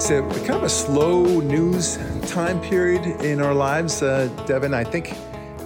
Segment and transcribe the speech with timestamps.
[0.00, 4.72] It's a kind of a slow news time period in our lives, uh, Devin.
[4.72, 5.10] I think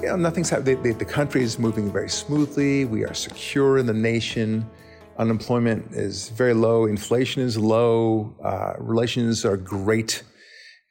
[0.02, 0.82] you know nothing's happening.
[0.82, 2.84] The, the country is moving very smoothly.
[2.84, 4.68] We are secure in the nation.
[5.18, 6.86] Unemployment is very low.
[6.86, 8.34] Inflation is low.
[8.44, 10.24] Uh, relations are great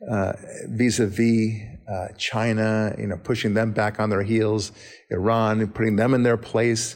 [0.10, 0.32] uh,
[0.70, 2.96] vis-a-vis uh, China.
[2.98, 4.72] You know, pushing them back on their heels.
[5.12, 6.96] Iran, putting them in their place.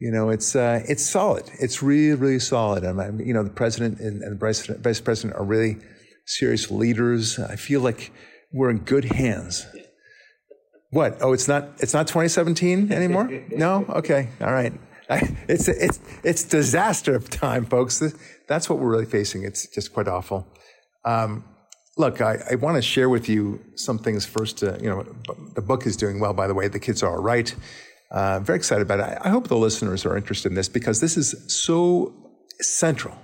[0.00, 1.44] You know, it's uh, it's solid.
[1.60, 2.84] It's really, really solid.
[2.84, 5.76] I mean, you know, the president and, and the vice, vice president are really
[6.24, 7.38] serious leaders.
[7.38, 8.10] I feel like
[8.50, 9.66] we're in good hands.
[10.90, 11.18] What?
[11.20, 11.68] Oh, it's not.
[11.80, 13.30] It's not 2017 anymore.
[13.50, 13.84] No.
[13.90, 14.28] Okay.
[14.40, 14.72] All right.
[15.48, 18.00] It's it's it's disaster time, folks.
[18.46, 19.42] That's what we're really facing.
[19.42, 20.46] It's just quite awful.
[21.04, 21.44] Um,
[21.96, 24.58] look, I, I want to share with you some things first.
[24.58, 25.04] To, you know,
[25.56, 26.68] the book is doing well, by the way.
[26.68, 27.52] The kids are all right.
[28.10, 29.18] Uh, very excited about it.
[29.20, 32.12] I hope the listeners are interested in this because this is so
[32.60, 33.16] central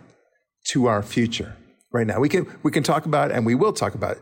[0.69, 1.57] to our future
[1.93, 2.21] right now.
[2.21, 4.19] We can we can talk about and we will talk about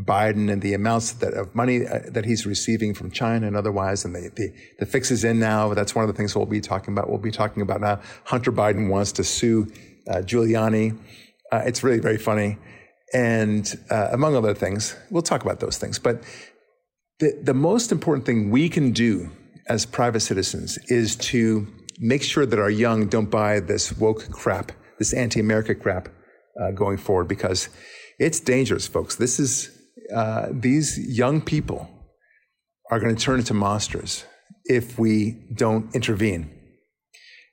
[0.00, 4.04] Biden and the amounts that of money uh, that he's receiving from China and otherwise,
[4.04, 5.74] and the, the the fix is in now.
[5.74, 7.08] That's one of the things we'll be talking about.
[7.08, 8.00] We'll be talking about now.
[8.24, 9.66] Hunter Biden wants to sue
[10.08, 10.96] uh, Giuliani.
[11.50, 12.58] Uh, it's really very funny,
[13.12, 15.98] and uh, among other things, we'll talk about those things.
[15.98, 16.22] But
[17.18, 19.30] the the most important thing we can do
[19.68, 21.66] as private citizens is to
[22.00, 26.08] make sure that our young don't buy this woke crap, this anti-America crap
[26.60, 27.68] uh, going forward, because
[28.18, 29.16] it's dangerous, folks.
[29.16, 29.70] This is
[30.14, 31.88] uh, these young people
[32.90, 34.24] are going to turn into monsters
[34.64, 36.50] if we don't intervene.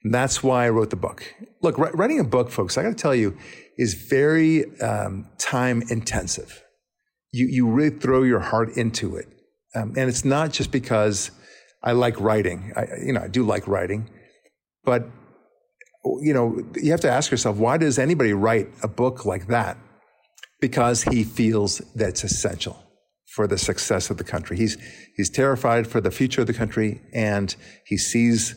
[0.03, 1.33] And that's why I wrote the book.
[1.61, 3.37] Look, writing a book, folks, I got to tell you,
[3.77, 6.63] is very um, time intensive.
[7.31, 9.27] You you really throw your heart into it,
[9.73, 11.31] um, and it's not just because
[11.85, 12.73] I like writing.
[12.75, 14.09] I, you know, I do like writing,
[14.83, 15.07] but
[16.21, 19.77] you know, you have to ask yourself, why does anybody write a book like that?
[20.61, 22.77] Because he feels that's essential
[23.35, 24.57] for the success of the country.
[24.57, 24.77] He's
[25.15, 28.55] he's terrified for the future of the country, and he sees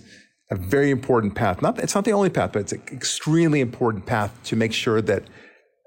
[0.51, 1.61] a very important path.
[1.61, 5.03] Not it's not the only path, but it's an extremely important path to make sure
[5.03, 5.25] that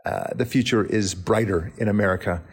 [0.06, 2.44] uh, the future is brighter in America.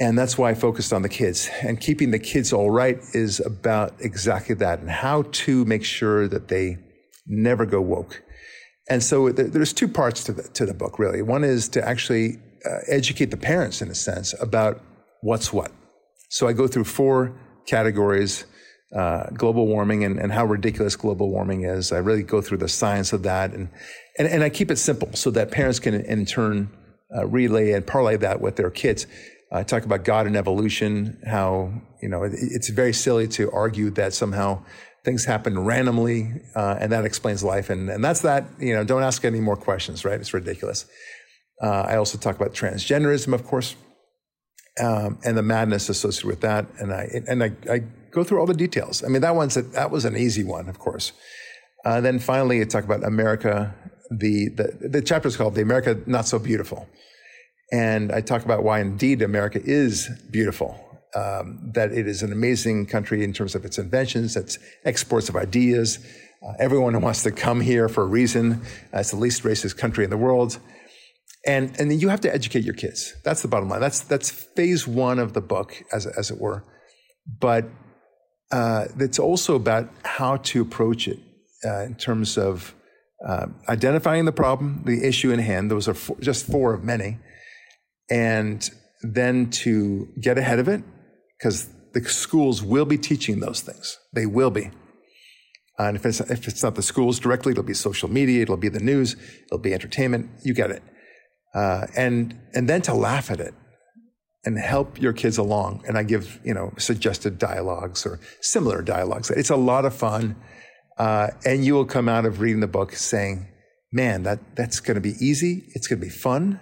[0.00, 1.50] And that's why I focused on the kids.
[1.62, 6.26] And keeping the kids all right is about exactly that and how to make sure
[6.28, 6.78] that they
[7.26, 8.22] never go woke.
[8.88, 11.22] And so there's two parts to the, to the book, really.
[11.22, 14.82] One is to actually uh, educate the parents, in a sense, about
[15.20, 15.70] what's what.
[16.30, 18.44] So I go through four categories
[18.96, 21.92] uh, global warming and, and how ridiculous global warming is.
[21.92, 23.52] I really go through the science of that.
[23.52, 23.70] And,
[24.18, 26.70] and, and I keep it simple so that parents can, in turn,
[27.16, 29.06] uh, relay and parlay that with their kids.
[29.52, 33.90] I talk about God and evolution, how, you know, it, it's very silly to argue
[33.90, 34.64] that somehow
[35.04, 37.68] things happen randomly, uh, and that explains life.
[37.68, 40.18] And, and that's that, you know, don't ask any more questions, right?
[40.18, 40.86] It's ridiculous.
[41.62, 43.76] Uh, I also talk about transgenderism, of course,
[44.80, 46.66] um, and the madness associated with that.
[46.78, 49.02] And I, and I, I, go through all the details.
[49.02, 51.12] I mean, that one's, a, that was an easy one, of course.
[51.84, 53.74] Uh, then finally, I talk about America.
[54.10, 56.86] The, the, the chapter is called The America Not So Beautiful.
[57.72, 60.78] And I talk about why indeed America is beautiful,
[61.14, 65.36] um, that it is an amazing country in terms of its inventions, its exports of
[65.36, 65.98] ideas.
[66.46, 68.60] Uh, everyone wants to come here for a reason.
[68.92, 70.58] Uh, it's the least racist country in the world.
[71.46, 73.14] And, and you have to educate your kids.
[73.24, 73.80] That's the bottom line.
[73.80, 76.64] That's, that's phase one of the book, as, as it were.
[77.40, 77.64] But
[78.50, 81.18] uh, it's also about how to approach it
[81.64, 82.74] uh, in terms of
[83.26, 85.70] uh, identifying the problem, the issue in hand.
[85.70, 87.18] Those are four, just four of many
[88.12, 90.82] and then to get ahead of it,
[91.38, 93.98] because the schools will be teaching those things.
[94.12, 94.70] They will be.
[95.78, 98.68] And if it's, if it's not the schools directly, it'll be social media, it'll be
[98.68, 100.30] the news, it'll be entertainment.
[100.44, 100.82] You get it.
[101.54, 103.54] Uh, and, and then to laugh at it
[104.44, 105.82] and help your kids along.
[105.88, 109.30] And I give, you know, suggested dialogues or similar dialogues.
[109.30, 110.36] It's a lot of fun.
[110.98, 113.48] Uh, and you will come out of reading the book saying,
[113.90, 115.64] man, that, that's going to be easy.
[115.74, 116.60] It's going to be fun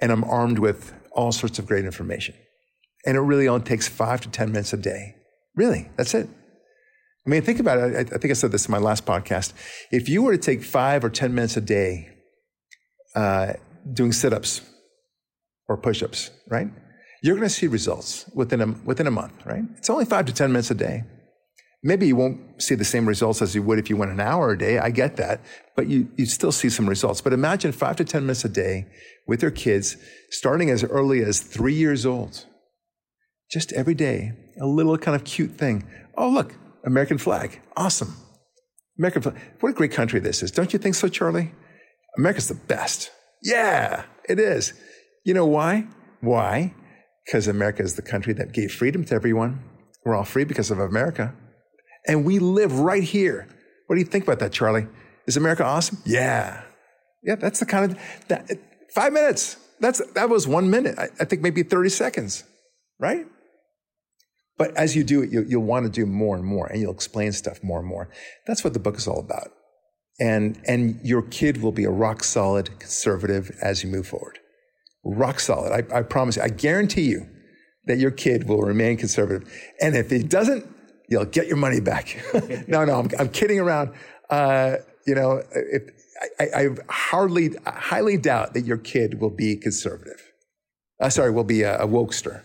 [0.00, 2.34] and I'm armed with all sorts of great information.
[3.04, 5.16] And it really only takes five to 10 minutes a day.
[5.54, 6.28] Really, that's it.
[7.26, 8.12] I mean, think about it.
[8.12, 9.52] I, think I said this in my last podcast.
[9.90, 12.08] If you were to take five or 10 minutes a day
[13.14, 13.52] uh,
[13.92, 14.62] doing sit ups
[15.68, 16.68] or push ups, right?
[17.22, 19.62] You're going to see results within a, within a month, right?
[19.76, 21.04] It's only five to 10 minutes a day.
[21.84, 24.52] Maybe you won't see the same results as you would if you went an hour
[24.52, 24.78] a day.
[24.78, 25.40] I get that,
[25.74, 27.20] but you, you still see some results.
[27.20, 28.86] But imagine five to 10 minutes a day
[29.26, 29.96] with your kids,
[30.30, 32.46] starting as early as three years old.
[33.50, 35.84] Just every day, a little kind of cute thing.
[36.16, 37.60] Oh, look, American flag.
[37.76, 38.16] Awesome.
[38.98, 39.36] American flag.
[39.60, 40.52] What a great country this is.
[40.52, 41.52] Don't you think so, Charlie?
[42.16, 43.10] America's the best.
[43.42, 44.04] Yeah.
[44.28, 44.72] it is.
[45.24, 45.86] You know why?
[46.20, 46.74] Why?
[47.26, 49.62] Because America is the country that gave freedom to everyone.
[50.04, 51.34] We're all free because of America.
[52.06, 53.48] And we live right here.
[53.86, 54.86] What do you think about that, Charlie?
[55.26, 55.98] Is America awesome?
[56.04, 56.62] Yeah.
[57.22, 58.50] Yeah, that's the kind of that
[58.94, 59.56] five minutes.
[59.80, 60.98] That's that was one minute.
[60.98, 62.44] I, I think maybe 30 seconds,
[62.98, 63.26] right?
[64.58, 66.92] But as you do it, you, you'll want to do more and more, and you'll
[66.92, 68.10] explain stuff more and more.
[68.46, 69.50] That's what the book is all about.
[70.20, 74.38] And and your kid will be a rock solid conservative as you move forward.
[75.04, 75.72] Rock solid.
[75.72, 76.42] I, I promise you.
[76.42, 77.28] I guarantee you
[77.86, 79.50] that your kid will remain conservative.
[79.80, 80.66] And if he doesn't,
[81.12, 82.18] you'll get your money back.
[82.66, 83.92] no, no, I'm, I'm kidding around.
[84.30, 84.76] Uh,
[85.06, 85.82] you know, if
[86.40, 90.20] I, I, hardly, highly doubt that your kid will be conservative.
[91.00, 92.42] Uh, sorry, will be a, a wokester.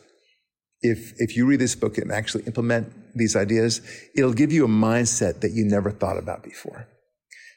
[0.81, 3.81] If if you read this book and actually implement these ideas,
[4.15, 6.87] it'll give you a mindset that you never thought about before.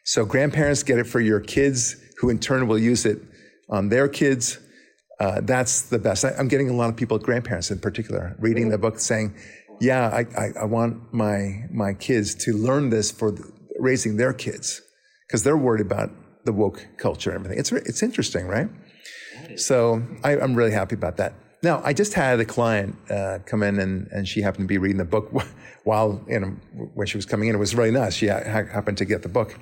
[0.05, 3.19] So grandparents get it for your kids, who in turn will use it
[3.69, 4.59] on their kids.
[5.19, 6.25] Uh, that's the best.
[6.25, 9.35] I, am getting a lot of people, grandparents in particular, reading the book saying,
[9.81, 14.33] "Yeah, I, I, I want my my kids to learn this for the, raising their
[14.33, 14.83] kids."
[15.31, 16.11] because they're worried about
[16.45, 17.61] the woke culture and everything.
[17.61, 18.69] It's it's interesting, right?
[19.57, 21.35] So I, am really happy about that.
[21.63, 24.79] Now I just had a client uh, come in and, and she happened to be
[24.79, 25.31] reading the book
[25.85, 26.49] while you know
[26.95, 27.55] when she was coming in.
[27.55, 28.15] It was really nice.
[28.15, 29.57] She ha- happened to get the book,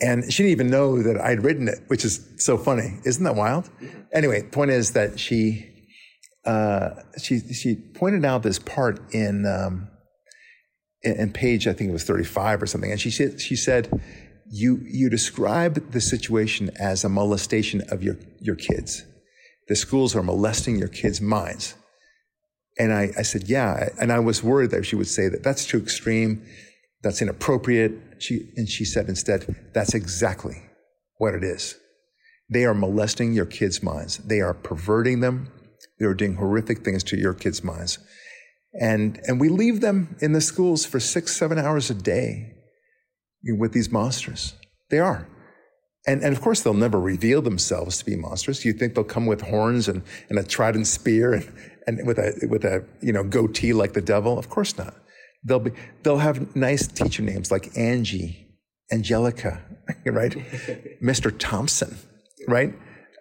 [0.00, 2.98] and she didn't even know that I'd written it, which is so funny.
[3.04, 3.70] Isn't that wild?
[4.12, 5.70] Anyway, the point is that she
[6.46, 6.90] uh,
[7.22, 9.46] she she pointed out this part in.
[9.46, 9.88] Um,
[11.04, 12.90] in page, I think it was 35 or something.
[12.90, 14.02] And she said, she said,
[14.50, 19.04] you, you describe the situation as a molestation of your, your kids.
[19.68, 21.74] The schools are molesting your kids' minds.
[22.78, 23.90] And I, I said, yeah.
[24.00, 26.44] And I was worried that she would say that that's too extreme.
[27.02, 27.92] That's inappropriate.
[28.18, 30.62] She, and she said instead, that's exactly
[31.18, 31.76] what it is.
[32.50, 34.18] They are molesting your kids' minds.
[34.18, 35.50] They are perverting them.
[35.98, 37.98] They are doing horrific things to your kids' minds.
[38.80, 42.54] And, and we leave them in the schools for six, seven hours a day
[43.44, 44.54] with these monsters.
[44.90, 45.28] They are.
[46.06, 48.64] And, and of course, they'll never reveal themselves to be monsters.
[48.64, 51.52] You think they'll come with horns and, and a trident spear and,
[51.86, 54.38] and with a, with a, you know, goatee like the devil?
[54.38, 54.94] Of course not.
[55.44, 58.48] They'll be, they'll have nice teacher names like Angie,
[58.92, 59.62] Angelica,
[60.06, 60.32] right?
[61.02, 61.34] Mr.
[61.38, 61.96] Thompson,
[62.48, 62.74] right?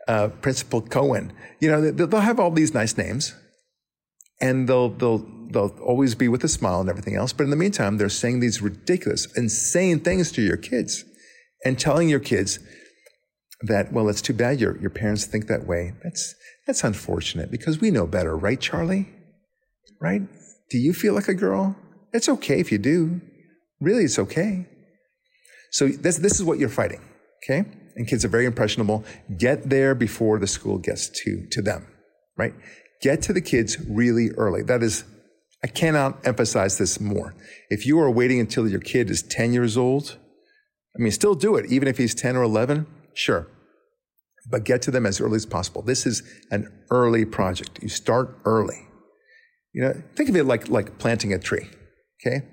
[0.07, 1.31] Uh, Principal Cohen.
[1.59, 3.33] You know, they'll have all these nice names
[4.41, 7.31] and they'll, they'll, they'll always be with a smile and everything else.
[7.31, 11.05] But in the meantime, they're saying these ridiculous, insane things to your kids
[11.63, 12.59] and telling your kids
[13.61, 15.93] that, well, it's too bad your, your parents think that way.
[16.03, 16.35] That's,
[16.67, 19.07] that's unfortunate because we know better, right, Charlie?
[20.01, 20.23] Right?
[20.69, 21.77] Do you feel like a girl?
[22.11, 23.21] It's okay if you do.
[23.79, 24.67] Really, it's okay.
[25.71, 27.01] So this, this is what you're fighting.
[27.43, 27.65] Okay.
[27.95, 29.03] And kids are very impressionable.
[29.37, 31.87] Get there before the school gets to, to them,
[32.37, 32.53] right?
[33.01, 34.63] Get to the kids really early.
[34.63, 35.03] That is
[35.63, 37.33] I cannot emphasize this more.
[37.69, 40.17] If you are waiting until your kid is 10 years old,
[40.95, 43.47] I mean, still do it, even if he's 10 or 11, sure.
[44.49, 45.81] But get to them as early as possible.
[45.81, 46.21] This is
[46.51, 47.81] an early project.
[47.81, 48.87] You start early.
[49.73, 51.67] You know, think of it like, like planting a tree,
[52.21, 52.45] okay?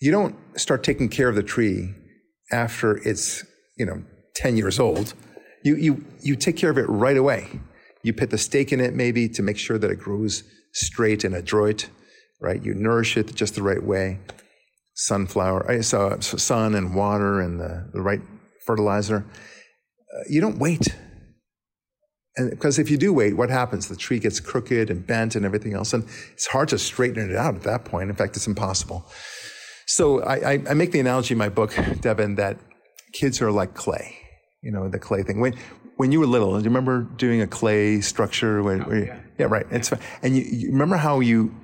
[0.00, 1.94] You don't start taking care of the tree
[2.50, 3.44] after it's,
[3.76, 4.02] you know,
[4.34, 5.14] 10 years old.
[5.64, 7.60] You, you, you take care of it right away.
[8.02, 11.34] You put the stake in it maybe to make sure that it grows straight and
[11.34, 11.88] adroit
[12.42, 12.62] right?
[12.62, 14.18] You nourish it just the right way.
[14.94, 18.20] Sunflower, saw sun and water and the, the right
[18.66, 19.24] fertilizer.
[20.12, 20.94] Uh, you don't wait.
[22.36, 23.88] And because if you do wait, what happens?
[23.88, 25.92] The tree gets crooked and bent and everything else.
[25.92, 28.10] And it's hard to straighten it out at that point.
[28.10, 29.06] In fact, it's impossible.
[29.86, 32.58] So I, I, I make the analogy in my book, Devin, that
[33.12, 34.18] kids are like clay.
[34.62, 35.40] You know, the clay thing.
[35.40, 35.54] When,
[35.96, 38.62] when you were little, do you remember doing a clay structure?
[38.62, 39.18] Where, oh, yeah.
[39.38, 39.66] yeah, right.
[39.70, 39.92] It's,
[40.22, 41.54] and you, you remember how you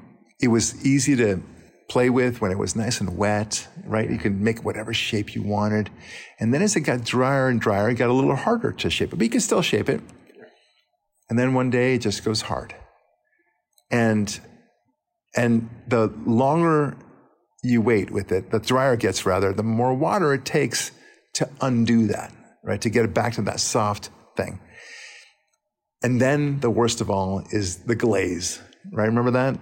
[0.40, 1.42] it was easy to
[1.88, 4.10] play with when it was nice and wet, right?
[4.10, 5.90] You could make whatever shape you wanted.
[6.38, 9.12] And then as it got drier and drier, it got a little harder to shape
[9.12, 10.00] it, but you could still shape it.
[11.30, 12.74] And then one day it just goes hard.
[13.90, 14.38] And,
[15.34, 16.96] and the longer
[17.62, 20.92] you wait with it, the drier it gets rather, the more water it takes
[21.34, 22.32] to undo that,
[22.68, 22.80] right?
[22.82, 24.60] To get it back to that soft thing.
[26.02, 28.60] And then the worst of all is the glaze,
[28.92, 29.06] right?
[29.06, 29.58] Remember that?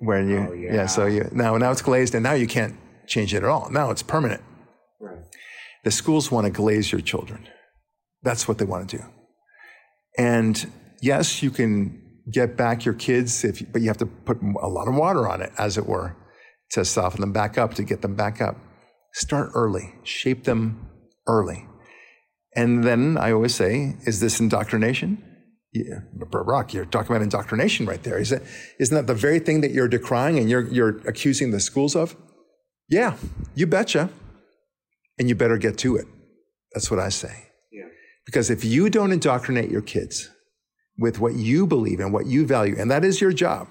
[0.00, 0.74] where you oh, yeah.
[0.74, 0.86] yeah.
[0.86, 2.74] so you now now it's glazed and now you can't
[3.06, 4.42] change it at all now it's permanent
[4.98, 5.18] right
[5.84, 7.46] the schools want to glaze your children
[8.22, 9.04] that's what they want to do
[10.18, 10.70] and
[11.02, 12.02] yes you can
[12.32, 15.42] get back your kids if but you have to put a lot of water on
[15.42, 16.16] it as it were
[16.70, 18.56] to soften them back up to get them back up
[19.12, 20.88] start early shape them
[21.26, 21.66] early
[22.54, 25.24] And then I always say, is this indoctrination?
[25.72, 28.18] Yeah, Barak, you're talking about indoctrination right there.
[28.18, 28.42] Is it,
[28.80, 32.16] isn't that the very thing that you're decrying and you're, you're accusing the schools of?
[32.88, 33.16] Yeah,
[33.54, 34.10] you betcha.
[35.18, 36.06] And you better get to it.
[36.72, 37.50] That's what I say.
[37.70, 37.84] Yeah.
[38.24, 40.30] Because if you don't indoctrinate your kids
[40.98, 43.68] with what you believe and what you value, and that is your job,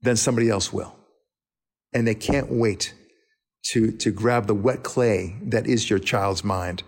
[0.00, 0.94] then somebody else will.
[1.92, 2.94] And they can't wait
[3.66, 6.84] to, to grab the wet clay that is your child's mind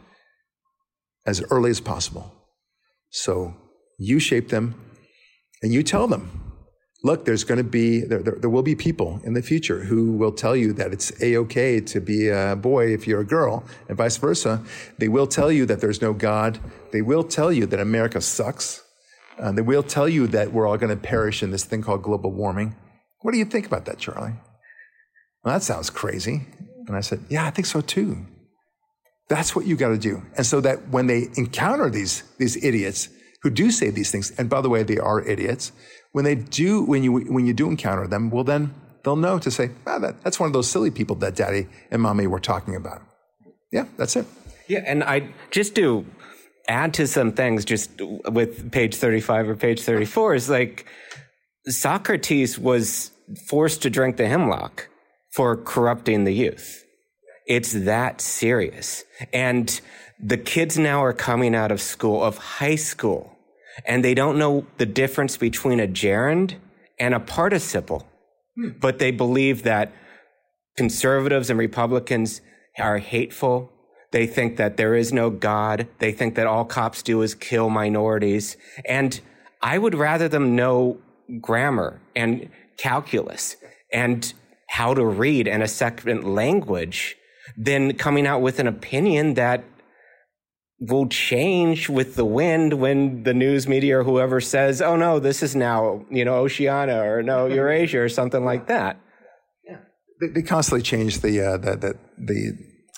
[1.26, 2.32] as early as possible.
[3.10, 3.54] So
[3.98, 4.74] you shape them
[5.62, 6.44] and you tell them,
[7.02, 10.12] look, there's going to be, there, there, there, will be people in the future who
[10.12, 13.96] will tell you that it's a-okay to be a boy if you're a girl and
[13.96, 14.62] vice versa.
[14.98, 16.58] They will tell you that there's no God.
[16.92, 18.82] They will tell you that America sucks.
[19.38, 22.02] Uh, they will tell you that we're all going to perish in this thing called
[22.02, 22.74] global warming.
[23.20, 24.34] What do you think about that, Charlie?
[25.44, 26.46] Well, that sounds crazy.
[26.86, 28.26] And I said, yeah, I think so too.
[29.28, 30.22] That's what you got to do.
[30.36, 33.08] And so that when they encounter these, these idiots
[33.42, 35.72] who do say these things, and by the way, they are idiots,
[36.12, 39.50] when they do, when you, when you do encounter them, well, then they'll know to
[39.50, 42.76] say, ah, that, that's one of those silly people that daddy and mommy were talking
[42.76, 43.02] about.
[43.72, 44.26] Yeah, that's it.
[44.68, 44.82] Yeah.
[44.86, 46.06] And I just to
[46.68, 50.86] add to some things just with page 35 or page 34 is like
[51.66, 53.10] Socrates was
[53.48, 54.88] forced to drink the hemlock
[55.32, 56.83] for corrupting the youth.
[57.46, 59.04] It's that serious.
[59.32, 59.80] And
[60.18, 63.36] the kids now are coming out of school, of high school,
[63.84, 66.54] and they don't know the difference between a gerund
[66.98, 68.06] and a participle.
[68.56, 68.70] Hmm.
[68.80, 69.92] But they believe that
[70.76, 72.40] conservatives and Republicans
[72.78, 73.70] are hateful.
[74.12, 75.88] They think that there is no God.
[75.98, 78.56] They think that all cops do is kill minorities.
[78.84, 79.20] And
[79.60, 80.98] I would rather them know
[81.40, 83.56] grammar and calculus
[83.92, 84.32] and
[84.68, 87.16] how to read and a second language
[87.56, 89.64] than coming out with an opinion that
[90.80, 95.42] will change with the wind when the news media or whoever says, "Oh no, this
[95.42, 98.98] is now you know Oceania or no Eurasia or something like that."
[99.68, 99.78] Yeah,
[100.20, 102.52] they, they constantly change the, uh, the, the the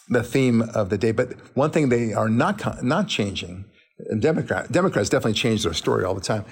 [0.08, 3.64] the theme of the day, but one thing they are not not changing.
[4.10, 6.44] And Democrat, Democrats definitely change their story all the time.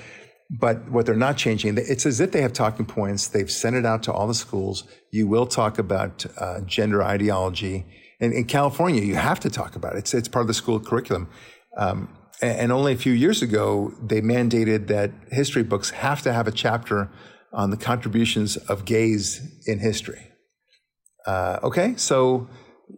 [0.51, 3.29] But what they're not changing, it's as if they have talking points.
[3.29, 4.85] They've sent it out to all the schools.
[5.11, 7.87] You will talk about uh, gender ideology.
[8.21, 10.01] And in California, you have to talk about it.
[10.01, 11.29] It's, it's part of the school curriculum.
[11.77, 16.33] Um, and, and only a few years ago, they mandated that history books have to
[16.33, 17.11] have a chapter
[17.53, 20.31] on the contributions of gays in history.
[21.27, 22.49] Uh, okay, so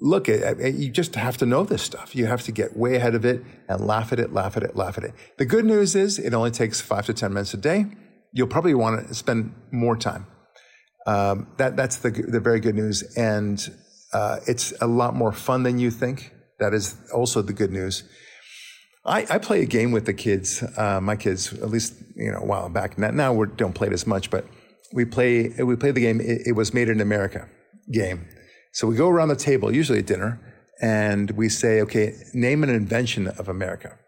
[0.00, 2.14] look, you just have to know this stuff.
[2.14, 4.76] You have to get way ahead of it and laugh at it, laugh at it,
[4.76, 5.14] laugh at it.
[5.38, 7.86] The good news is it only takes five to 10 minutes a day.
[8.32, 10.26] You'll probably want to spend more time.
[11.06, 13.02] Um, that, that's the, the very good news.
[13.16, 13.64] And
[14.12, 16.32] uh, it's a lot more fun than you think.
[16.58, 18.02] That is also the good news.
[19.04, 22.38] I, I play a game with the kids, uh, my kids, at least you know
[22.38, 22.98] a while back.
[22.98, 24.44] Now we don't play it as much, but
[24.92, 26.20] we play we play the game.
[26.20, 27.48] It, it was made in America
[27.92, 28.26] game
[28.76, 30.38] so we go around the table, usually at dinner,
[30.82, 33.98] and we say, okay, name an invention of America.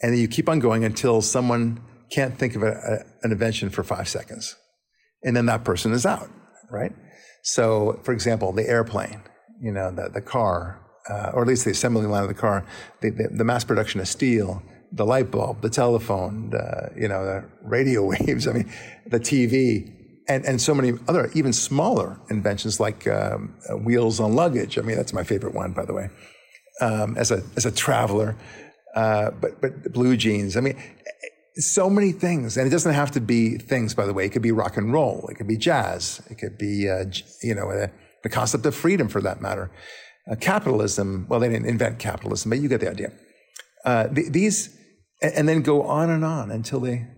[0.00, 3.68] And then you keep on going until someone can't think of a, a, an invention
[3.68, 4.56] for five seconds.
[5.22, 6.30] And then that person is out,
[6.70, 6.94] right?
[7.42, 9.20] So, for example, the airplane,
[9.60, 10.80] you know, the, the car,
[11.10, 12.64] uh, or at least the assembly line of the car,
[13.02, 17.26] the, the, the, mass production of steel, the light bulb, the telephone, the, you know,
[17.26, 18.72] the radio waves, I mean,
[19.06, 19.97] the TV,
[20.28, 24.78] and, and so many other even smaller inventions like um, wheels on luggage.
[24.78, 26.10] I mean, that's my favorite one, by the way.
[26.80, 28.36] Um, as a as a traveler,
[28.94, 30.56] uh, but but blue jeans.
[30.56, 30.76] I mean,
[31.56, 33.94] so many things, and it doesn't have to be things.
[33.94, 35.26] By the way, it could be rock and roll.
[35.28, 36.22] It could be jazz.
[36.30, 37.06] It could be uh,
[37.42, 37.88] you know uh,
[38.22, 39.70] the concept of freedom, for that matter.
[40.30, 41.26] Uh, capitalism.
[41.28, 43.12] Well, they didn't invent capitalism, but you get the idea.
[43.84, 44.78] Uh, th- these,
[45.20, 47.08] and then go on and on until they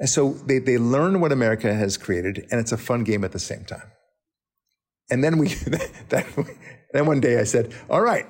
[0.00, 3.32] and so they, they learn what America has created, and it's a fun game at
[3.32, 3.92] the same time.
[5.10, 5.54] And then we,
[6.08, 8.26] then one day I said, all right,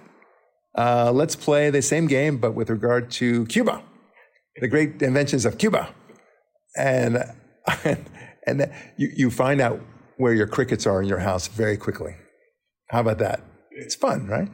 [0.77, 3.83] uh, let's play the same game, but with regard to Cuba,
[4.61, 5.95] the great inventions of Cuba.
[6.77, 7.25] And,
[8.47, 9.81] and, you, you find out
[10.17, 12.17] where your crickets are in your house very quickly.
[12.89, 13.43] How about that?
[13.71, 14.49] It's fun, right?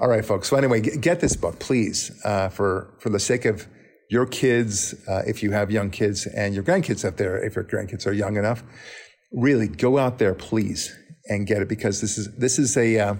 [0.00, 0.48] All right, folks.
[0.48, 3.66] So anyway, get this book, please, uh, for, for the sake of
[4.10, 7.64] your kids, uh, if you have young kids, and your grandkids out there, if your
[7.64, 8.62] grandkids are young enough,
[9.32, 10.94] really go out there, please,
[11.28, 13.14] and get it because this is this is a uh,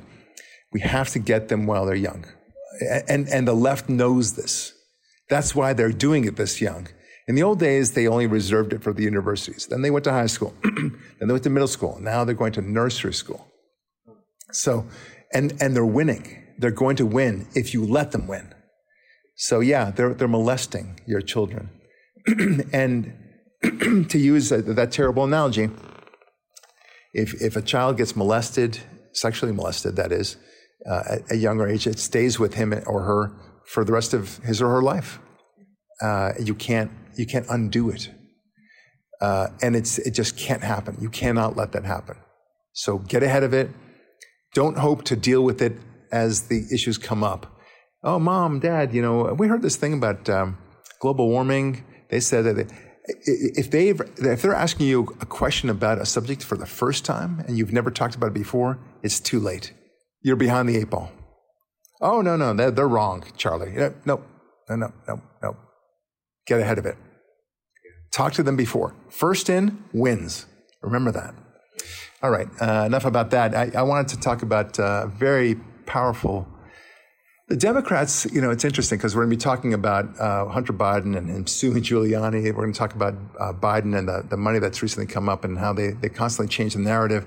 [0.72, 2.24] we have to get them while they're young,
[3.08, 4.72] and and the left knows this.
[5.28, 6.88] That's why they're doing it this young.
[7.26, 9.66] In the old days, they only reserved it for the universities.
[9.66, 10.54] Then they went to high school.
[10.62, 11.98] then they went to middle school.
[12.00, 13.46] Now they're going to nursery school.
[14.52, 14.86] So,
[15.34, 16.44] and and they're winning.
[16.58, 18.54] they're going to win if you let them win.
[19.38, 21.70] So yeah, they're, they're molesting your children.
[22.72, 23.14] and
[23.62, 25.70] to use a, that terrible analogy,
[27.14, 28.80] if, if a child gets molested,
[29.12, 30.36] sexually molested, that is,
[30.90, 33.32] uh, at a younger age, it stays with him or her
[33.64, 35.20] for the rest of his or her life.
[36.00, 38.10] Uh, you can't you can't undo it,
[39.20, 40.96] uh, and it's it just can't happen.
[41.00, 42.16] You cannot let that happen.
[42.72, 43.70] So get ahead of it.
[44.54, 45.76] Don't hope to deal with it
[46.12, 47.57] as the issues come up.
[48.02, 50.58] Oh, mom, dad, you know we heard this thing about um,
[51.00, 51.84] global warming.
[52.10, 52.56] They said that.
[52.56, 52.66] They,
[53.24, 57.42] if they if they're asking you a question about a subject for the first time
[57.46, 59.72] and you've never talked about it before, it's too late.
[60.22, 61.10] You're behind the eight ball.
[62.00, 63.72] Oh no no they're, they're wrong, Charlie.
[63.72, 64.22] No no
[64.68, 65.56] no no no.
[66.46, 66.96] Get ahead of it.
[68.12, 68.94] Talk to them before.
[69.08, 70.46] First in wins.
[70.82, 71.34] Remember that.
[72.22, 72.48] All right.
[72.60, 73.54] Uh, enough about that.
[73.54, 76.48] I, I, wanted to talk about uh, very powerful
[77.48, 80.74] the Democrats, you know, it's interesting because we're going to be talking about uh, Hunter
[80.74, 82.44] Biden and, and Sue Giuliani.
[82.44, 85.44] We're going to talk about uh, Biden and the, the money that's recently come up
[85.44, 87.26] and how they, they constantly change the narrative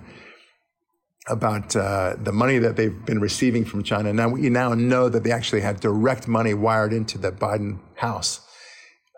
[1.27, 4.13] about uh, the money that they've been receiving from China.
[4.13, 8.41] Now, we now know that they actually had direct money wired into the Biden house.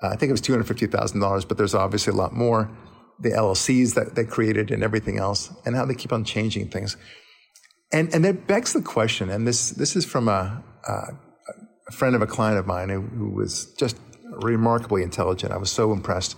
[0.01, 2.71] Uh, I think it was $250,000, but there's obviously a lot more.
[3.19, 6.95] The LLCs that they created and everything else, and how they keep on changing things.
[7.91, 11.11] And, and that begs the question, and this, this is from a, uh,
[11.87, 13.97] a friend of a client of mine who, who was just
[14.41, 15.51] remarkably intelligent.
[15.51, 16.35] I was so impressed.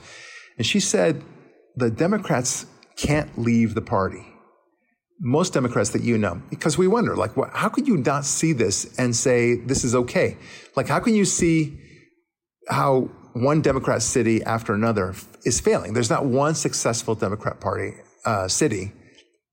[0.58, 1.24] And she said,
[1.75, 2.66] the Democrats
[2.98, 4.25] can't leave the party.
[5.20, 8.54] Most Democrats that you know, because we wonder, like, what, how could you not see
[8.54, 10.38] this and say this is okay?
[10.75, 11.78] Like, how can you see
[12.68, 15.14] how one Democrat city after another
[15.46, 15.94] is failing?
[15.94, 17.94] There's not one successful Democrat Party
[18.25, 18.92] uh, city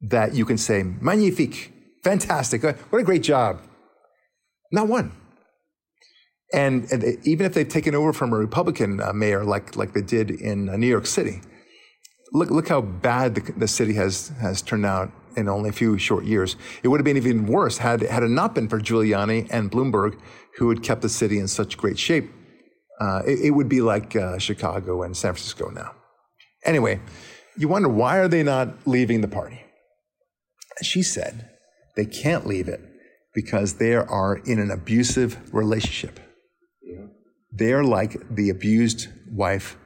[0.01, 3.61] that you can say magnifique, fantastic, what a great job.
[4.73, 5.13] Not one.
[6.53, 10.03] And, and even if they've taken over from a Republican uh, mayor like, like they
[10.03, 11.41] did in uh, New York City,
[12.33, 15.97] look, look how bad the, the, city has, has turned out in only a few
[15.99, 16.57] short years.
[16.83, 20.19] It would have been even worse had, had it not been for Giuliani and Bloomberg,
[20.59, 22.31] who had kept the city in such great shape.
[23.01, 25.93] Uh, it, it, would be like uh, Chicago and San Francisco now.
[26.65, 27.01] Anyway,
[27.57, 29.63] you wonder why are they not leaving the party?
[30.83, 31.49] She said
[31.97, 32.81] they can't leave it
[33.35, 36.21] because they are in an abusive relationship.
[37.53, 39.77] They're like the abused wife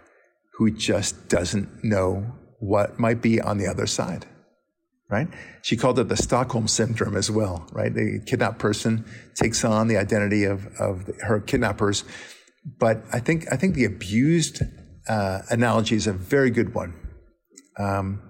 [0.54, 4.26] who just doesn't know what might be on the other side.
[5.08, 5.28] Right?
[5.62, 7.94] She called it the Stockholm syndrome as well, right?
[7.94, 9.04] The kidnapped person
[9.36, 12.02] takes on the identity of, of her kidnappers.
[12.78, 14.62] But I think, I think the abused
[15.08, 16.94] uh, analogy is a very good one.
[17.78, 18.20] Um,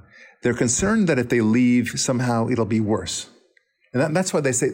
[0.42, 3.30] they're concerned that if they leave, somehow it'll be worse.
[3.94, 4.72] And that, that's why they say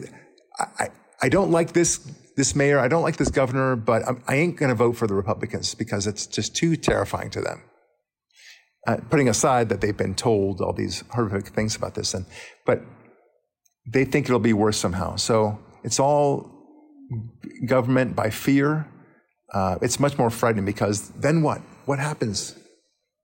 [0.59, 0.89] I,
[1.21, 1.99] I don't like this
[2.35, 5.07] this mayor, I don't like this governor, but I'm, I ain't going to vote for
[5.07, 7.61] the Republicans because it's just too terrifying to them.
[8.87, 12.25] Uh, putting aside that they've been told all these horrific things about this, and
[12.65, 12.81] but
[13.87, 15.15] they think it'll be worse somehow.
[15.15, 16.51] So it's all
[17.65, 18.87] government by fear.
[19.53, 21.61] Uh, it's much more frightening because then what?
[21.85, 22.57] What happens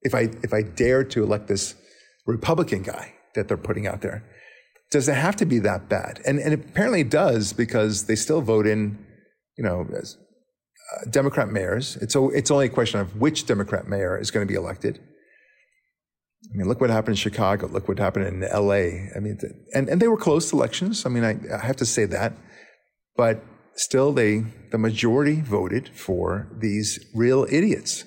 [0.02, 1.76] if I if I dare to elect this
[2.26, 4.24] Republican guy that they're putting out there?
[4.91, 6.21] Does it have to be that bad?
[6.25, 8.97] And, and apparently it does because they still vote in,
[9.58, 10.17] you know, as,
[10.95, 11.95] uh, Democrat mayors.
[11.97, 14.99] It's, it's only a question of which Democrat mayor is going to be elected.
[16.52, 17.67] I mean, look what happened in Chicago.
[17.67, 19.12] Look what happened in LA.
[19.15, 19.38] I mean,
[19.73, 21.06] and, and they were close elections.
[21.06, 22.34] I mean, I, I have to say that.
[23.15, 23.43] But
[23.75, 28.06] still, they, the majority voted for these real idiots.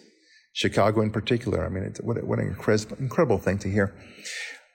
[0.54, 1.64] Chicago in particular.
[1.64, 2.56] I mean, what, what an
[2.98, 3.94] incredible thing to hear.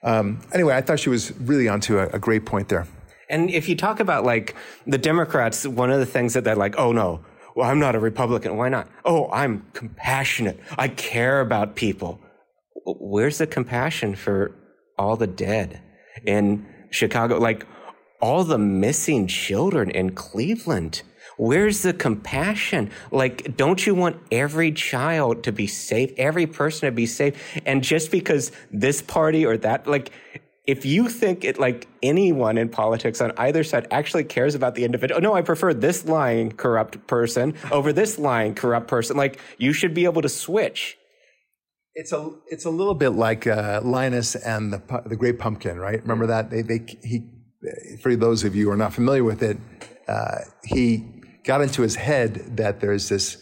[0.04, 2.88] Um, anyway, I thought she was really onto a, a great point there.
[3.30, 4.56] And if you talk about like
[4.86, 8.00] the Democrats, one of the things that they're like, oh no, well, I'm not a
[8.00, 8.56] Republican.
[8.56, 8.88] Why not?
[9.04, 10.60] Oh, I'm compassionate.
[10.78, 12.22] I care about people.
[12.86, 14.56] Where's the compassion for
[14.98, 15.82] all the dead
[16.24, 17.40] in Chicago?
[17.40, 17.66] Like
[18.22, 21.04] all the missing children in Cleveland.
[21.38, 22.90] Where's the compassion?
[23.12, 27.60] Like, don't you want every child to be safe, every person to be safe?
[27.66, 30.12] And just because this party or that, like,
[30.66, 34.84] if you think it like anyone in politics on either side actually cares about the
[34.84, 39.16] individual, no, I prefer this lying corrupt person over this lying corrupt person.
[39.16, 40.98] Like, you should be able to switch.
[41.94, 46.02] It's a it's a little bit like uh, Linus and the the Great Pumpkin, right?
[46.02, 47.24] Remember that they they he
[48.02, 49.58] for those of you who are not familiar with it,
[50.08, 51.06] uh, he
[51.44, 53.38] got into his head that there's this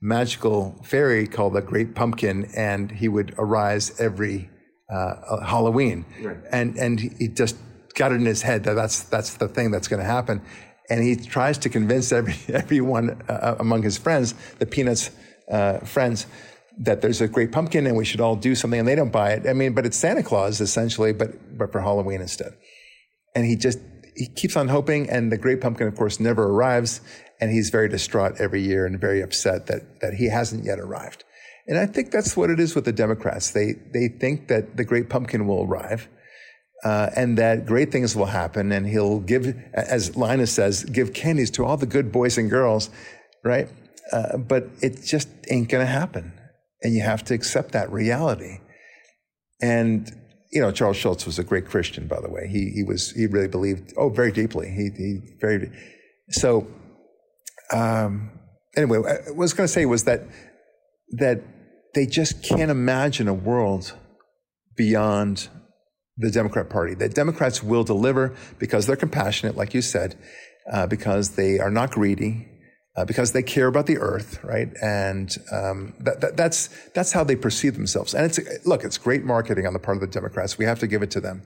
[0.00, 4.50] magical fairy called the Great Pumpkin, and he would arise every
[4.90, 6.36] uh, Halloween, right.
[6.52, 7.56] and and he just
[7.94, 10.42] got it in his head that that's that's the thing that's going to happen,
[10.90, 15.10] And he tries to convince every, everyone uh, among his friends, the Peanuts
[15.50, 16.26] uh, friends,
[16.78, 18.80] that there's a great pumpkin and we should all do something.
[18.80, 19.48] And they don't buy it.
[19.48, 22.52] I mean, but it's Santa Claus essentially, but, but for Halloween instead.
[23.34, 23.78] And he just,
[24.16, 25.10] he keeps on hoping.
[25.10, 27.00] And the great pumpkin, of course, never arrives.
[27.40, 31.24] And he's very distraught every year and very upset that, that he hasn't yet arrived.
[31.66, 33.50] And I think that's what it is with the Democrats.
[33.50, 36.08] They, they think that the great pumpkin will arrive.
[36.84, 41.50] Uh, and that great things will happen, and he'll give, as Linus says, give candies
[41.52, 42.90] to all the good boys and girls,
[43.42, 43.68] right?
[44.12, 46.30] Uh, but it just ain't to happen,
[46.82, 48.58] and you have to accept that reality.
[49.62, 50.14] And
[50.54, 52.46] you know, Charles Schulz was a great Christian, by the way.
[52.48, 54.70] He he was he really believed oh very deeply.
[54.70, 55.70] He he very
[56.30, 56.66] so.
[57.72, 58.30] Um,
[58.76, 60.20] anyway, what I was going to say was that
[61.10, 61.42] that
[61.94, 63.96] they just can't imagine a world
[64.76, 65.48] beyond
[66.16, 66.94] the Democrat Party.
[66.94, 70.16] That Democrats will deliver because they're compassionate, like you said,
[70.72, 72.48] uh, because they are not greedy,
[72.96, 74.68] uh, because they care about the earth, right?
[74.80, 78.14] And um, that, that, that's that's how they perceive themselves.
[78.14, 80.58] And it's look, it's great marketing on the part of the Democrats.
[80.58, 81.42] We have to give it to them.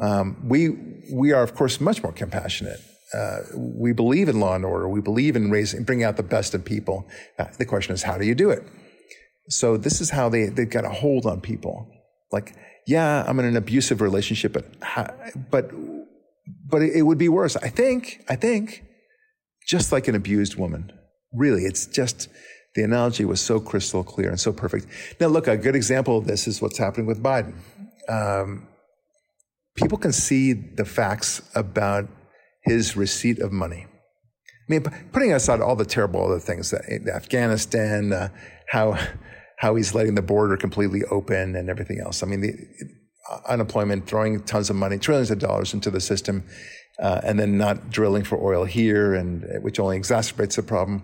[0.00, 0.70] Um, we
[1.12, 2.80] we are of course much more compassionate.
[3.12, 4.88] Uh, we believe in law and order.
[4.88, 7.06] We believe in raising, bringing out the best in people.
[7.38, 8.62] Uh, the question is, how do you do it?
[9.48, 11.88] So this is how they they've got a hold on people.
[12.30, 12.54] Like,
[12.86, 14.64] yeah, I'm in an abusive relationship, but
[15.50, 15.70] but
[16.66, 17.56] but it would be worse.
[17.56, 18.24] I think.
[18.30, 18.82] I think,
[19.66, 20.92] just like an abused woman.
[21.32, 22.28] Really, it's just
[22.74, 24.86] the analogy was so crystal clear and so perfect.
[25.20, 27.54] Now, look, a good example of this is what's happening with Biden.
[28.08, 28.66] Um,
[29.76, 32.08] people can see the facts about
[32.64, 33.86] his receipt of money.
[33.86, 38.28] I mean, putting aside all the terrible other things, that Afghanistan, uh,
[38.68, 38.98] how
[39.58, 42.24] how he's letting the border completely open and everything else.
[42.24, 42.54] I mean, the
[43.48, 46.42] unemployment, throwing tons of money, trillions of dollars into the system,
[47.00, 51.02] uh, and then not drilling for oil here, and which only exacerbates the problem.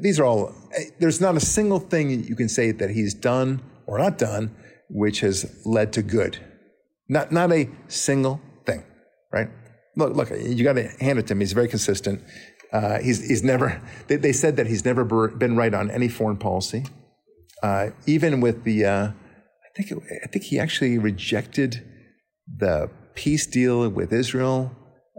[0.00, 0.54] These are all.
[1.00, 4.54] There's not a single thing you can say that he's done or not done
[4.88, 6.38] which has led to good.
[7.08, 8.84] Not not a single thing,
[9.32, 9.48] right?
[9.96, 11.40] Look, look, you got to hand it to him.
[11.40, 12.22] He's very consistent.
[12.72, 13.80] Uh, he's he's never.
[14.08, 16.84] They, they, said that he's never been right on any foreign policy.
[17.62, 21.82] Uh, even with the, uh, I think it, I think he actually rejected
[22.58, 24.70] the peace deal with Israel.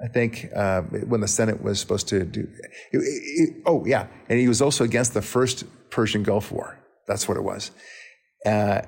[0.04, 2.48] I think uh, when the Senate was supposed to do.
[2.92, 6.78] It, it, oh yeah, and he was also against the first Persian Gulf War.
[7.08, 7.72] That's what it was.
[8.46, 8.82] Uh,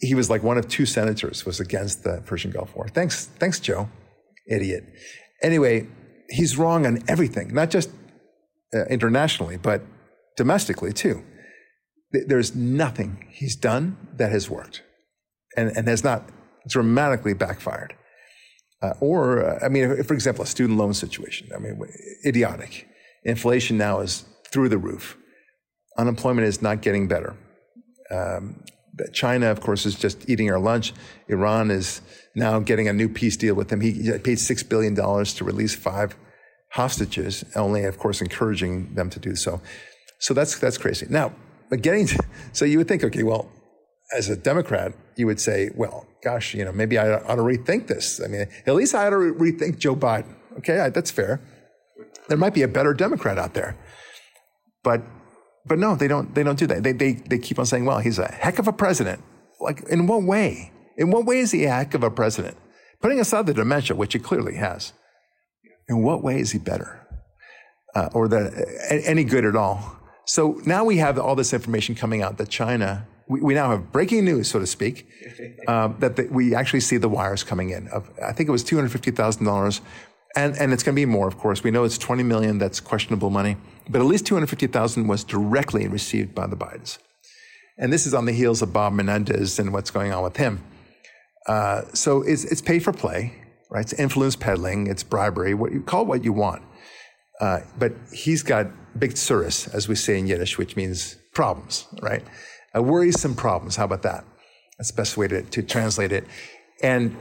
[0.00, 2.88] he was like one of two senators was against the Persian Gulf War.
[2.88, 3.88] Thanks, thanks, Joe,
[4.46, 4.84] idiot.
[5.42, 5.88] Anyway,
[6.28, 7.90] he's wrong on everything, not just
[8.74, 9.82] uh, internationally, but
[10.36, 11.24] domestically too
[12.10, 14.82] there's nothing he's done that has worked
[15.56, 16.28] and, and has not
[16.66, 17.94] dramatically backfired.
[18.80, 21.48] Uh, or, uh, I mean, for example, a student loan situation.
[21.54, 21.80] I mean,
[22.24, 22.88] idiotic.
[23.24, 25.16] Inflation now is through the roof.
[25.96, 27.36] Unemployment is not getting better.
[28.10, 28.62] Um,
[29.12, 30.92] China, of course, is just eating our lunch.
[31.28, 32.00] Iran is
[32.34, 33.80] now getting a new peace deal with them.
[33.80, 36.16] He paid $6 billion to release five
[36.70, 39.60] hostages, only, of course, encouraging them to do so.
[40.18, 41.06] So that's, that's crazy.
[41.08, 41.32] Now,
[41.80, 43.50] getting to, so you would think, okay, well,
[44.16, 47.86] as a Democrat, you would say, well, gosh, you know, maybe I ought to rethink
[47.88, 48.20] this.
[48.22, 50.34] I mean, at least I ought to rethink Joe Biden.
[50.58, 51.40] Okay, that's fair.
[52.28, 53.76] There might be a better Democrat out there,
[54.82, 55.02] but
[55.66, 56.34] but no, they don't.
[56.34, 56.82] They don't do that.
[56.82, 59.22] They they they keep on saying, well, he's a heck of a president.
[59.60, 60.72] Like, in what way?
[60.96, 62.56] In what way is he a heck of a president?
[63.00, 64.92] Putting aside the dementia, which he clearly has,
[65.88, 67.06] in what way is he better,
[67.94, 69.96] uh, or the, any good at all?
[70.26, 73.92] So now we have all this information coming out that China, we, we now have
[73.92, 75.08] breaking news, so to speak,
[75.66, 77.88] um, that the, we actually see the wires coming in.
[77.88, 79.80] Of, I think it was $250,000.
[80.36, 81.64] And, and it's going to be more, of course.
[81.64, 82.58] We know it's 20 million.
[82.58, 83.56] That's questionable money,
[83.88, 86.98] but at least 250,000 was directly received by the Bidens.
[87.78, 90.62] And this is on the heels of Bob Menendez and what's going on with him.
[91.46, 93.32] Uh, so it's, it's pay for play,
[93.70, 93.80] right?
[93.80, 94.86] It's influence peddling.
[94.86, 95.54] It's bribery.
[95.54, 96.62] What you call it what you want.
[97.40, 98.66] Uh, but he's got
[98.98, 102.22] big tsuris, as we say in Yiddish, which means problems, right?
[102.78, 103.74] A worrisome problems.
[103.76, 104.24] How about that?
[104.76, 106.24] That's the best way to, to translate it.
[106.80, 107.16] And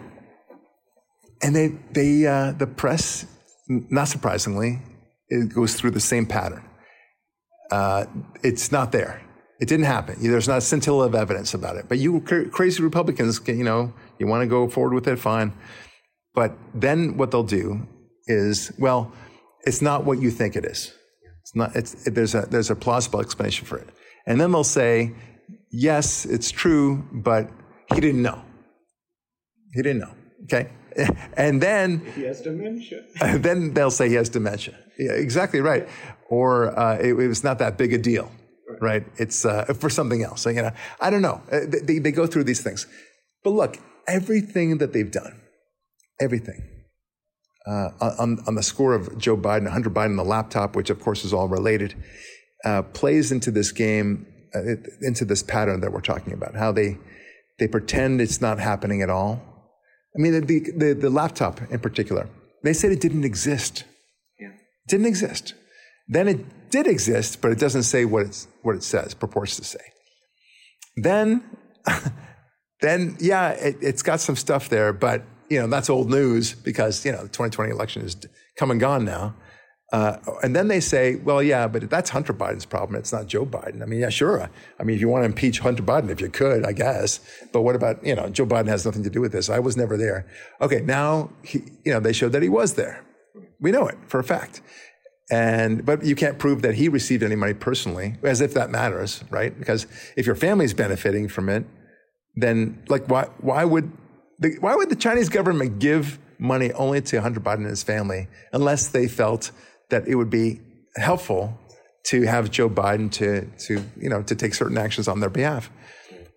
[1.42, 3.26] and they they uh, the press,
[3.68, 4.72] not surprisingly,
[5.30, 6.64] it goes through the same pattern.
[7.72, 8.06] Uh,
[8.44, 9.22] it's not there.
[9.60, 10.16] It didn't happen.
[10.22, 11.86] There's not a scintilla of evidence about it.
[11.90, 12.22] But you
[12.58, 15.54] crazy Republicans, you know, you want to go forward with it, fine.
[16.36, 17.88] But then what they'll do
[18.28, 19.12] is, well,
[19.66, 20.94] it's not what you think it is.
[21.42, 23.90] It's not, it's, it, there's, a, there's a plausible explanation for it.
[24.28, 25.16] And then they'll say,
[25.72, 27.50] yes, it's true, but
[27.94, 28.42] he didn't know.
[29.74, 30.14] He didn't know.
[30.44, 30.70] Okay?
[31.38, 33.04] And then he has dementia.
[33.38, 34.74] then they'll say he has dementia.
[34.98, 35.88] Yeah, exactly right.
[36.30, 38.32] Or uh, it, it, was not that big a deal,
[38.68, 38.82] right?
[38.82, 39.06] right?
[39.18, 40.42] It's uh, for something else.
[40.42, 41.40] So, you know, I don't know.
[41.52, 42.88] Uh, they, they go through these things.
[43.44, 43.78] But look,
[44.08, 45.40] everything that they've done,
[46.20, 46.68] everything,
[47.68, 51.24] uh, on, on the score of Joe Biden, Hunter Biden, the laptop, which of course
[51.24, 51.94] is all related,
[52.66, 56.56] uh, plays into this game, uh, into this pattern that we're talking about.
[56.56, 56.98] How they
[57.60, 59.42] they pretend it's not happening at all.
[60.16, 62.28] I mean, the the, the laptop in particular,
[62.64, 63.84] they said it didn't exist.
[64.40, 64.50] Yeah.
[64.50, 65.54] It didn't exist.
[66.08, 69.64] Then it did exist, but it doesn't say what it's what it says, purports to
[69.64, 69.80] say.
[70.96, 71.44] Then,
[72.82, 77.06] then yeah, it, it's got some stuff there, but you know, that's old news because,
[77.06, 78.18] you know, the 2020 election is
[78.58, 79.36] come and gone now.
[79.94, 83.00] Uh, and then they say, well, yeah, but that's Hunter Biden's problem.
[83.00, 83.82] It's not Joe Biden.
[83.82, 84.50] I mean, yeah, sure.
[84.80, 87.22] I mean, if you want to impeach Hunter Biden, if you could, I guess.
[87.54, 89.50] But what about, you know, Joe Biden has nothing to do with this.
[89.50, 90.28] I was never there.
[90.62, 93.06] Okay, now, he, you know, they showed that he was there.
[93.62, 94.62] We know it for a fact.
[95.32, 99.24] And, but you can't prove that he received any money personally, as if that matters,
[99.30, 99.58] right?
[99.58, 101.66] Because if your family's benefiting from it,
[102.36, 103.92] then like, why, why would
[104.40, 108.28] the, why would the Chinese government give money only to Hunter Biden and his family
[108.54, 109.52] unless they felt
[109.90, 110.62] that it would be
[110.96, 111.58] helpful
[112.06, 115.70] to have Joe Biden to, to, you know, to take certain actions on their behalf?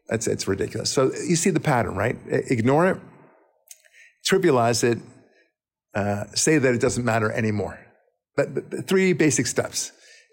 [0.08, 0.90] That's, it's ridiculous.
[0.90, 2.16] So you see the pattern, right?
[2.28, 3.00] Ignore it,
[4.28, 4.98] trivialize it,
[5.94, 7.78] uh, say that it doesn't matter anymore.
[8.36, 9.92] But the three basic steps.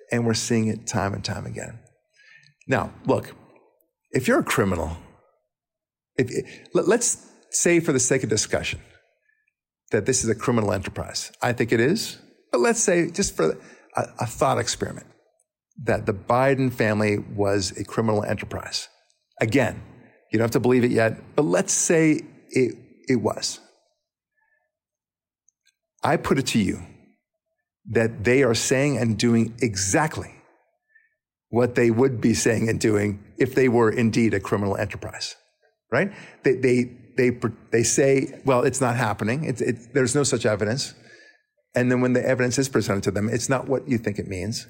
[0.09, 1.79] And we're seeing it time and time again.
[2.65, 3.35] Now, look,
[4.11, 4.95] if you're a criminal,
[6.17, 6.31] if,
[6.73, 8.79] let's say, for the sake of discussion,
[9.91, 11.31] that this is a criminal enterprise.
[11.41, 12.19] I think it is.
[12.51, 13.57] But let's say, just for
[13.95, 15.07] a, a thought experiment,
[15.83, 18.89] that the Biden family was a criminal enterprise.
[19.39, 19.81] Again,
[20.31, 22.75] you don't have to believe it yet, but let's say it,
[23.07, 23.59] it was.
[26.03, 26.81] I put it to you
[27.91, 30.33] that they are saying and doing exactly
[31.49, 35.35] what they would be saying and doing if they were indeed a criminal enterprise,
[35.91, 36.11] right?
[36.43, 37.39] They, they, they,
[37.71, 39.45] they say, well, it's not happening.
[39.45, 40.93] It, it, there's no such evidence.
[41.77, 44.27] And then when the evidence is presented to them, it's not what you think it
[44.27, 44.65] means.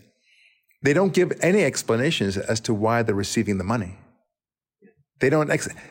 [0.83, 3.95] They don't give any explanations as to why they're receiving the money.
[5.21, 5.47] They don't,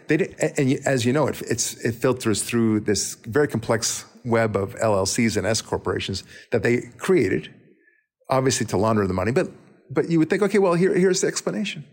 [0.08, 5.38] they, and as you know, it, it filters through this very complex web of LLCs
[5.38, 7.48] and S corporations that they created,
[8.28, 9.32] obviously to launder the money.
[9.32, 9.48] But,
[9.90, 11.86] but you would think, okay, well, here, here's the explanation.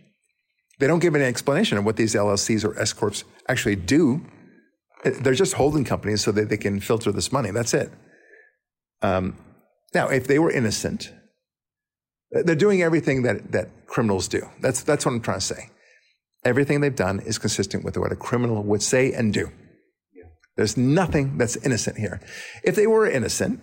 [0.79, 4.21] They don't give any explanation of what these LLCs or S corps actually do
[5.03, 7.51] they're just holding companies so that they can filter this money.
[7.51, 7.91] That's it.
[9.03, 9.37] Um,
[9.93, 11.11] now, if they were innocent,
[12.31, 14.41] they're doing everything that, that criminals do.
[14.59, 15.69] That's, that's what I'm trying to say.
[16.43, 19.51] Everything they've done is consistent with what a criminal would say and do.
[20.55, 22.21] There's nothing that's innocent here.
[22.63, 23.59] If they were innocent,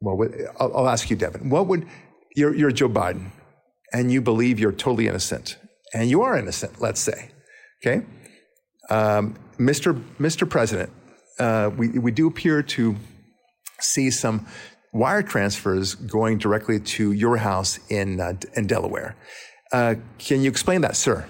[0.00, 1.86] well, I'll, I'll ask you, Devin, what would,
[2.34, 3.30] you're, you're Joe Biden,
[3.92, 5.58] and you believe you're totally innocent,
[5.94, 7.30] and you are innocent, let's say,
[7.84, 8.04] okay?
[8.90, 10.02] Um, Mr.
[10.18, 10.48] Mr.
[10.48, 10.90] President,
[11.38, 12.96] uh, we, we do appear to
[13.82, 14.46] see some
[14.92, 19.16] wire transfers going directly to your house in, uh, in Delaware.
[19.72, 21.26] Uh, can you explain that, sir?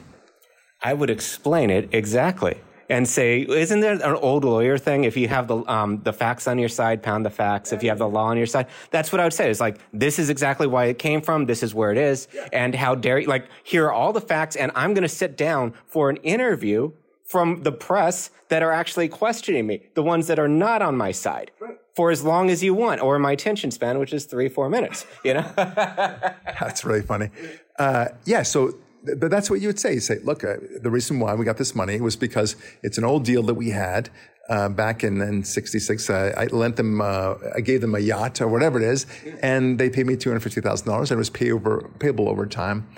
[0.82, 2.60] I would explain it exactly
[2.92, 5.04] and say, isn't there an old lawyer thing?
[5.04, 7.72] If you have the um, the facts on your side, pound the facts.
[7.72, 9.50] If you have the law on your side, that's what I would say.
[9.50, 11.46] It's like this is exactly why it came from.
[11.46, 13.28] This is where it is, and how dare you?
[13.28, 16.92] Like here are all the facts, and I'm going to sit down for an interview
[17.32, 21.12] from the press that are actually questioning me, the ones that are not on my
[21.12, 21.50] side.
[21.58, 21.78] Right.
[21.96, 25.06] For as long as you want, or my attention span, which is three, four minutes,
[25.24, 25.50] you know?
[25.56, 27.30] that's really funny.
[27.78, 28.74] Uh, yeah, so
[29.18, 29.94] but that's what you would say.
[29.94, 33.04] You say, look, uh, the reason why we got this money was because it's an
[33.04, 34.10] old deal that we had
[34.48, 36.10] uh, back in, in 66.
[36.10, 39.06] Uh, I lent them, uh, I gave them a yacht or whatever it is,
[39.42, 42.88] and they paid me $250,000 and it was pay over, payable over time.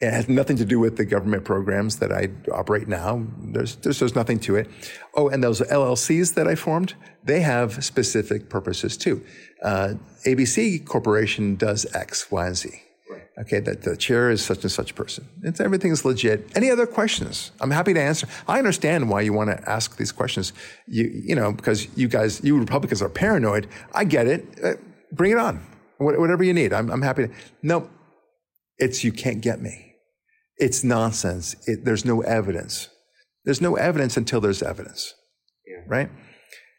[0.00, 3.26] It has nothing to do with the government programs that I operate now.
[3.38, 4.70] There's, there's, there's, nothing to it.
[5.14, 9.22] Oh, and those LLCs that I formed, they have specific purposes too.
[9.62, 9.94] Uh,
[10.26, 12.70] ABC Corporation does X, Y, and Z.
[13.38, 15.26] Okay, that the chair is such and such person.
[15.42, 16.50] It's, everything's legit.
[16.54, 17.52] Any other questions?
[17.60, 18.26] I'm happy to answer.
[18.46, 20.52] I understand why you want to ask these questions.
[20.86, 23.66] You, you know, because you guys, you Republicans are paranoid.
[23.94, 24.46] I get it.
[24.62, 24.74] Uh,
[25.12, 25.64] bring it on.
[25.98, 26.72] Whatever you need.
[26.72, 27.34] I'm, I'm happy to.
[27.62, 27.88] No,
[28.78, 29.89] it's you can't get me.
[30.60, 31.56] It's nonsense.
[31.66, 32.88] It, there's no evidence.
[33.44, 35.14] There's no evidence until there's evidence,
[35.66, 35.82] yeah.
[35.88, 36.10] right?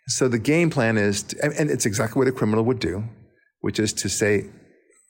[0.07, 3.03] So the game plan is, to, and it's exactly what a criminal would do,
[3.61, 4.45] which is to say,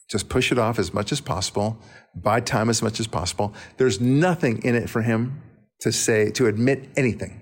[0.10, 1.78] just push it off as much as possible,
[2.16, 3.54] buy time as much as possible.
[3.78, 5.42] There's nothing in it for him
[5.82, 7.42] to say, to admit anything,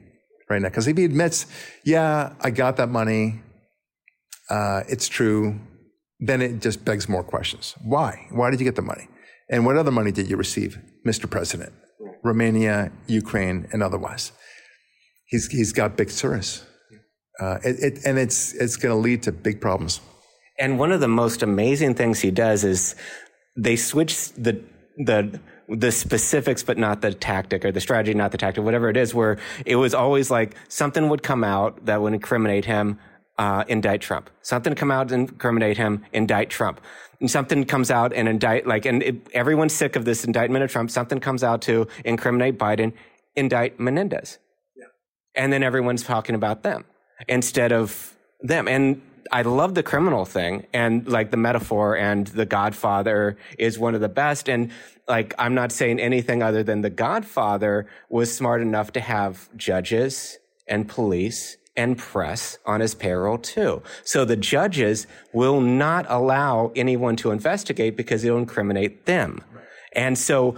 [0.50, 0.70] right now.
[0.70, 1.46] Because if he admits,
[1.84, 3.42] yeah, I got that money,
[4.50, 5.60] uh, it's true,
[6.20, 7.76] then it just begs more questions.
[7.84, 8.28] Why?
[8.32, 9.08] Why did you get the money?
[9.50, 11.30] And what other money did you receive, Mr.
[11.30, 11.74] President?
[12.00, 12.16] Right.
[12.24, 14.32] Romania, Ukraine, and otherwise.
[15.26, 16.66] He's, he's got big service.
[17.40, 20.02] Uh, it, it, and it's, it's going to lead to big problems.
[20.60, 22.96] And one of the most amazing things he does is
[23.56, 24.62] they switch the,
[24.98, 28.98] the, the specifics, but not the tactic or the strategy, not the tactic, whatever it
[28.98, 33.00] is, where it was always like something would come out that would incriminate him,
[33.38, 34.30] uh, indict Trump.
[34.42, 36.82] Something come out and incriminate him, indict Trump.
[37.19, 40.71] And something comes out and indict, like, and it, everyone's sick of this indictment of
[40.71, 40.89] Trump.
[40.89, 42.93] Something comes out to incriminate Biden,
[43.36, 44.38] indict Menendez.
[44.75, 44.86] Yeah.
[45.36, 46.86] And then everyone's talking about them
[47.27, 48.67] instead of them.
[48.67, 49.01] And
[49.32, 54.01] I love the criminal thing and like the metaphor and the Godfather is one of
[54.01, 54.49] the best.
[54.49, 54.71] And
[55.08, 60.39] like, I'm not saying anything other than the Godfather was smart enough to have judges
[60.67, 63.82] and police and press on his payroll too.
[64.04, 69.42] So the judges will not allow anyone to investigate because it'll incriminate them.
[69.94, 70.58] And so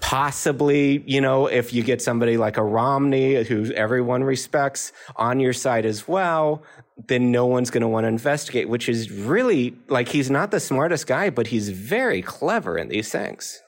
[0.00, 5.52] possibly, you know, if you get somebody like a Romney who everyone respects on your
[5.52, 6.64] side as well,
[7.06, 10.58] then no one's going to want to investigate, which is really like he's not the
[10.58, 13.62] smartest guy, but he's very clever in these things.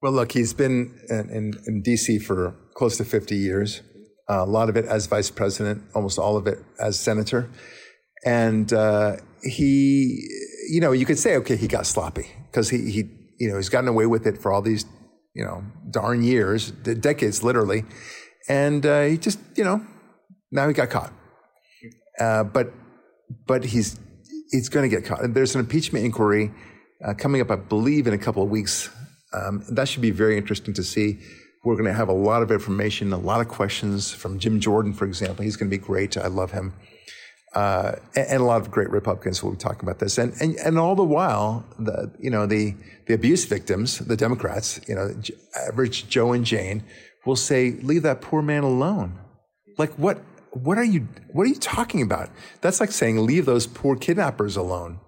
[0.00, 3.82] Well, look, he's been in, in, in DC for close to 50 years,
[4.28, 7.48] a lot of it as vice president, almost all of it as senator.
[8.24, 10.26] And uh, he,
[10.70, 13.04] you know, you could say, okay, he got sloppy because he, he,
[13.38, 14.84] you know, he's gotten away with it for all these,
[15.34, 17.84] you know, darn years, decades literally.
[18.48, 19.84] And uh, he just, you know,
[20.50, 21.12] now he got caught.
[22.18, 22.72] Uh, but
[23.46, 23.98] but he's
[24.50, 25.20] he's going to get caught.
[25.34, 26.52] There's an impeachment inquiry
[27.04, 28.88] uh, coming up, I believe, in a couple of weeks.
[29.32, 31.18] Um, that should be very interesting to see.
[31.66, 34.92] We're going to have a lot of information, a lot of questions from Jim Jordan,
[34.92, 35.42] for example.
[35.42, 36.16] He's going to be great.
[36.16, 36.72] I love him.
[37.56, 40.16] Uh, and, and, a lot of great Republicans will be talking about this.
[40.16, 42.76] And, and, and all the while, the, you know, the,
[43.06, 45.12] the abuse victims, the Democrats, you know,
[45.66, 46.84] average Joe and Jane
[47.24, 49.18] will say, leave that poor man alone.
[49.76, 50.18] Like what,
[50.52, 52.30] what are you, what are you talking about?
[52.60, 55.00] That's like saying, leave those poor kidnappers alone.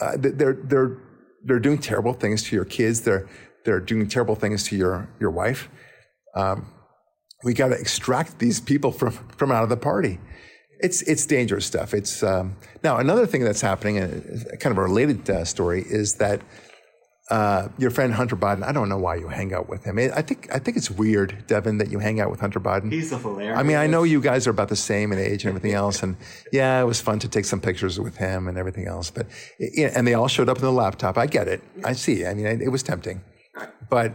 [0.00, 0.98] Uh, they're, they're,
[1.44, 3.02] they're doing terrible things to your kids.
[3.02, 3.28] They're,
[3.64, 5.68] they're doing terrible things to your, your wife.
[6.34, 6.66] Um,
[7.42, 10.18] we got to extract these people from, from out of the party.
[10.80, 11.94] It's, it's dangerous stuff.
[11.94, 16.14] It's, um, now another thing that's happening, uh, kind of a related uh, story is
[16.14, 16.42] that
[17.30, 18.62] uh, your friend Hunter Biden.
[18.62, 19.98] I don't know why you hang out with him.
[19.98, 22.92] I think I think it's weird, Devin, that you hang out with Hunter Biden.
[22.92, 23.58] He's a hilarious.
[23.58, 26.02] I mean, I know you guys are about the same in age and everything else,
[26.02, 26.16] and
[26.52, 29.10] yeah, it was fun to take some pictures with him and everything else.
[29.10, 29.26] But
[29.78, 31.16] and they all showed up in the laptop.
[31.16, 31.62] I get it.
[31.82, 32.26] I see.
[32.26, 33.22] I mean, it was tempting,
[33.88, 34.12] but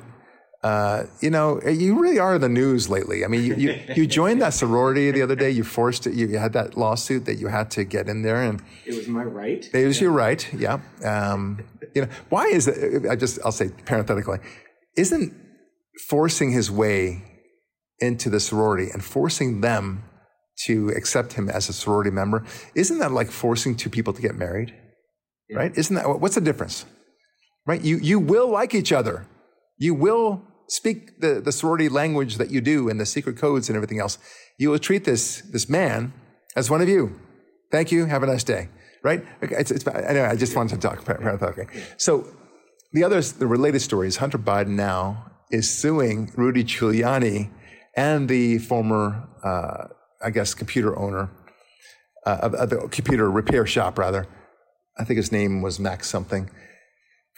[0.61, 3.23] uh, you know, you really are the news lately.
[3.23, 5.49] I mean, you, you, you, joined that sorority the other day.
[5.49, 6.13] You forced it.
[6.15, 9.23] You had that lawsuit that you had to get in there, and it was my
[9.23, 9.69] right.
[9.73, 10.03] It was yeah.
[10.03, 10.53] your right.
[10.53, 10.79] Yeah.
[11.03, 11.63] Um,
[11.95, 13.05] you know, why is it?
[13.09, 14.39] I just I'll say parenthetically,
[14.97, 15.33] isn't
[16.09, 17.23] forcing his way
[17.99, 20.03] into the sorority and forcing them
[20.65, 22.45] to accept him as a sorority member
[22.75, 24.73] isn't that like forcing two people to get married?
[25.49, 25.57] Yeah.
[25.57, 25.77] Right?
[25.77, 26.85] Isn't that what's the difference?
[27.65, 27.81] Right?
[27.81, 29.25] You you will like each other.
[29.77, 33.75] You will speak the, the sorority language that you do and the secret codes and
[33.75, 34.17] everything else.
[34.57, 36.13] You will treat this, this man
[36.55, 37.19] as one of you.
[37.71, 38.05] Thank you.
[38.05, 38.69] Have a nice day.
[39.03, 39.23] Right?
[39.41, 41.09] It's, it's, anyway, I just wanted to talk.
[41.09, 41.67] Okay.
[41.97, 42.27] So
[42.91, 47.49] the other, the related story is Hunter Biden now is suing Rudy Giuliani
[47.95, 49.87] and the former, uh,
[50.23, 51.29] I guess, computer owner,
[52.25, 54.27] uh, of, of the computer repair shop, rather.
[54.97, 56.49] I think his name was Max something,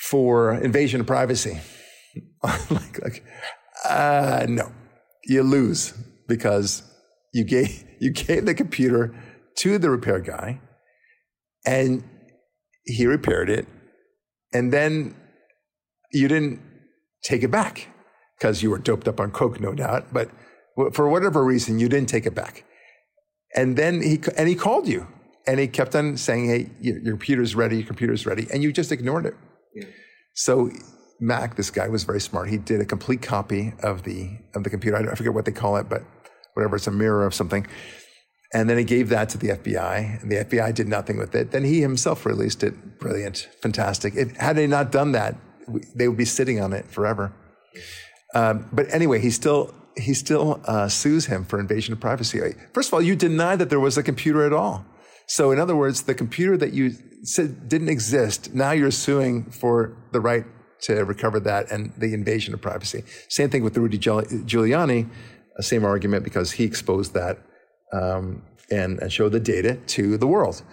[0.09, 1.59] for invasion of privacy.
[2.43, 3.24] like, like,
[3.86, 4.71] uh, no,
[5.26, 5.93] you lose
[6.28, 6.84] because
[7.34, 9.16] you gave, you gave the computer
[9.57, 10.59] to the repair guy
[11.66, 12.03] and
[12.84, 13.68] he repaired it.
[14.53, 15.16] And then
[16.12, 16.62] you didn't
[17.24, 17.88] take it back
[18.38, 20.12] because you were doped up on coke, no doubt.
[20.12, 20.30] But
[20.93, 22.66] for whatever reason, you didn't take it back.
[23.55, 25.07] And then he, and he called you
[25.45, 28.47] and he kept on saying, Hey, your, computer's ready, your computer's ready.
[28.51, 29.36] And you just ignored it.
[29.76, 29.86] Yeah.
[30.34, 30.72] So
[31.22, 32.49] Mac, this guy was very smart.
[32.49, 34.97] He did a complete copy of the of the computer.
[34.97, 36.03] I forget what they call it, but
[36.55, 36.76] whatever.
[36.76, 37.67] It's a mirror of something.
[38.53, 41.51] And then he gave that to the FBI, and the FBI did nothing with it.
[41.51, 42.99] Then he himself released it.
[42.99, 44.13] Brilliant, fantastic.
[44.15, 45.38] It, had they not done that,
[45.95, 47.32] they would be sitting on it forever.
[48.34, 52.39] Um, but anyway, he still he still uh, sues him for invasion of privacy.
[52.74, 54.86] First of all, you denied that there was a computer at all.
[55.28, 56.93] So, in other words, the computer that you
[57.24, 60.45] said didn't exist, now you're suing for the right
[60.82, 63.03] to recover that and the invasion of privacy.
[63.29, 65.09] Same thing with Rudy Giuliani.
[65.59, 67.39] same argument because he exposed that
[67.93, 70.63] um, and, and showed the data to the world.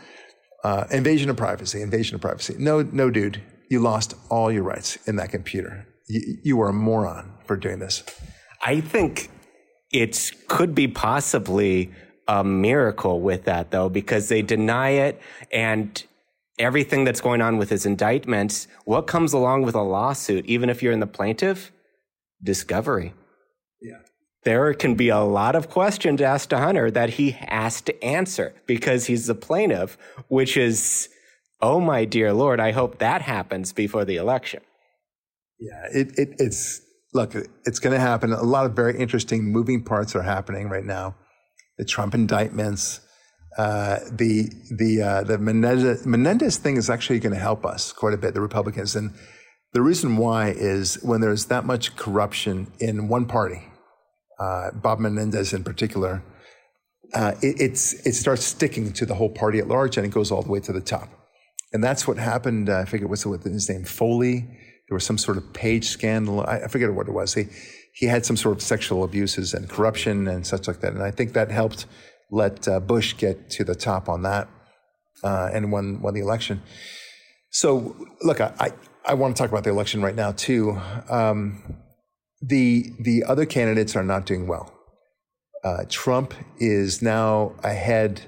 [0.64, 2.54] Uh, invasion of privacy, invasion of privacy.
[2.58, 3.40] No, no, dude,
[3.70, 5.86] you lost all your rights in that computer.
[6.08, 8.02] You, you are a moron for doing this.
[8.64, 9.30] I think
[9.92, 11.92] it could be possibly
[12.26, 15.20] a miracle with that though, because they deny it
[15.52, 16.04] and
[16.58, 20.82] everything that's going on with his indictments, what comes along with a lawsuit, even if
[20.82, 21.72] you're in the plaintiff?
[22.42, 23.14] Discovery.
[23.80, 23.98] Yeah.
[24.44, 28.54] There can be a lot of questions asked to Hunter that he has to answer
[28.66, 29.98] because he's the plaintiff,
[30.28, 31.08] which is,
[31.60, 34.60] oh my dear Lord, I hope that happens before the election.
[35.58, 36.80] Yeah, it, it, it's,
[37.12, 37.34] look,
[37.64, 38.32] it's going to happen.
[38.32, 41.16] A lot of very interesting moving parts are happening right now.
[41.78, 43.00] The Trump indictments,
[43.56, 48.14] uh, the the uh, the Menendez, Menendez thing is actually going to help us quite
[48.14, 49.12] a bit, the Republicans, and
[49.72, 53.62] the reason why is when there's that much corruption in one party,
[54.38, 56.22] uh, Bob Menendez in particular,
[57.14, 60.30] uh, it, it's it starts sticking to the whole party at large, and it goes
[60.30, 61.08] all the way to the top,
[61.72, 62.68] and that's what happened.
[62.68, 64.40] Uh, I forget what's his name, Foley.
[64.88, 66.40] There was some sort of page scandal.
[66.40, 67.34] I, I forget what it was.
[67.34, 67.46] He
[67.94, 71.10] he had some sort of sexual abuses and corruption and such like that, and I
[71.10, 71.86] think that helped
[72.30, 74.48] let uh, Bush get to the top on that
[75.22, 76.62] uh, and won won the election.
[77.50, 78.70] So look, I, I,
[79.04, 80.80] I want to talk about the election right now too.
[81.08, 81.76] Um,
[82.40, 84.72] the the other candidates are not doing well.
[85.64, 88.22] Uh, Trump is now ahead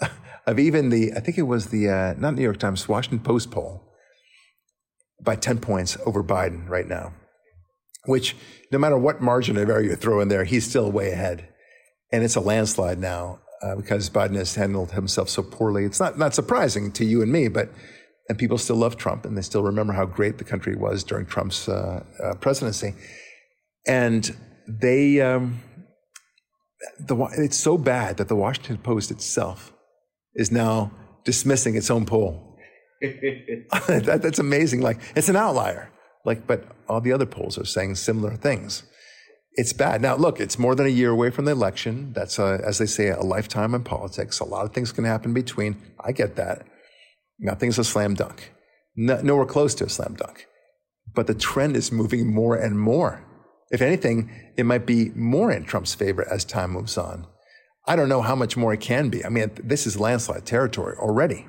[0.46, 3.50] of even the I think it was the uh, not New York Times Washington Post
[3.50, 3.82] poll
[5.22, 7.14] by ten points over Biden right now,
[8.04, 8.36] which
[8.70, 11.48] no matter what margin of error you throw in there, he's still way ahead,
[12.12, 15.84] and it's a landslide now uh, because Biden has handled himself so poorly.
[15.84, 17.68] It's not not surprising to you and me, but
[18.28, 21.26] and people still love Trump and they still remember how great the country was during
[21.26, 22.94] Trump's uh, uh, presidency,
[23.86, 24.36] and
[24.68, 25.60] they um,
[26.98, 29.72] the it's so bad that the Washington Post itself
[30.34, 30.90] is now
[31.24, 32.58] dismissing its own poll.
[33.00, 34.80] that, that's amazing.
[34.80, 35.90] Like it's an outlier.
[36.24, 38.82] Like, but all the other polls are saying similar things
[39.56, 40.02] it's bad.
[40.02, 42.12] Now, look, it's more than a year away from the election.
[42.12, 44.38] That's, a, as they say, a lifetime in politics.
[44.38, 45.76] A lot of things can happen between.
[45.98, 46.66] I get that.
[47.38, 48.52] Nothing's a slam dunk.
[48.94, 50.46] No, nowhere close to a slam dunk.
[51.14, 53.24] But the trend is moving more and more.
[53.70, 57.26] If anything, it might be more in Trump's favor as time moves on.
[57.86, 59.24] I don't know how much more it can be.
[59.24, 61.46] I mean, this is landslide territory already.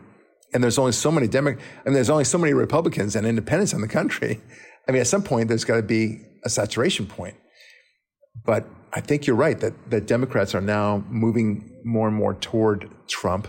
[0.53, 3.73] And there's only so many Demo- I mean, there's only so many Republicans and independents
[3.73, 4.39] in the country.
[4.87, 7.35] I mean, at some point, there's got to be a saturation point.
[8.45, 12.89] But I think you're right that, that Democrats are now moving more and more toward
[13.07, 13.47] Trump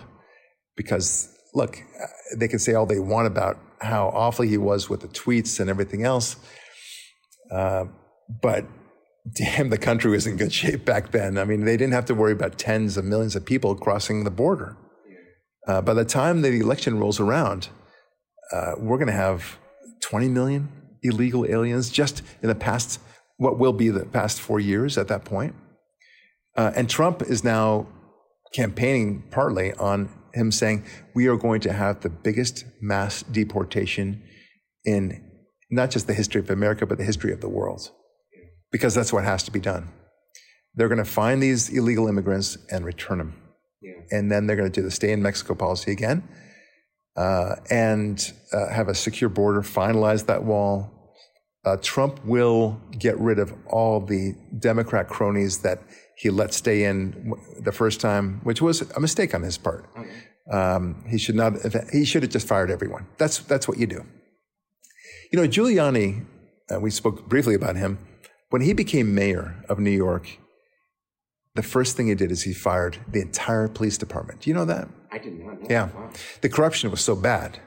[0.75, 1.81] because, look,
[2.35, 5.69] they can say all they want about how awful he was with the tweets and
[5.69, 6.35] everything else.
[7.51, 7.85] Uh,
[8.41, 8.65] but
[9.35, 11.37] damn, the country was in good shape back then.
[11.37, 14.31] I mean, they didn't have to worry about tens of millions of people crossing the
[14.31, 14.77] border.
[15.67, 17.69] Uh, by the time the election rolls around,
[18.51, 19.57] uh, we're going to have
[20.01, 20.69] 20 million
[21.03, 22.99] illegal aliens just in the past
[23.39, 25.55] what will be the past four years at that point.
[26.55, 27.87] Uh, and Trump is now
[28.53, 30.85] campaigning partly on him saying,
[31.15, 34.21] we are going to have the biggest mass deportation
[34.85, 35.25] in
[35.71, 37.91] not just the history of America, but the history of the world,
[38.71, 39.89] because that's what has to be done.
[40.75, 43.41] They're going to find these illegal immigrants and return them.
[43.81, 43.93] Yeah.
[44.11, 46.27] And then they're going to do the stay in Mexico policy again
[47.15, 50.98] uh, and uh, have a secure border, finalize that wall,
[51.65, 55.81] uh, Trump will get rid of all the Democrat cronies that
[56.17, 59.85] he let stay in the first time, which was a mistake on his part.
[59.97, 60.09] Okay.
[60.51, 61.53] Um, he should not.
[61.91, 63.07] He should have just fired everyone.
[63.17, 64.05] That's that's what you do.
[65.31, 66.25] You know, Giuliani.
[66.71, 67.97] Uh, we spoke briefly about him
[68.51, 70.37] when he became mayor of New York.
[71.55, 74.41] The first thing he did is he fired the entire police department.
[74.41, 74.87] Do you know that?
[75.11, 75.67] I did not know.
[75.67, 76.11] Yeah, wow.
[76.41, 77.59] the corruption was so bad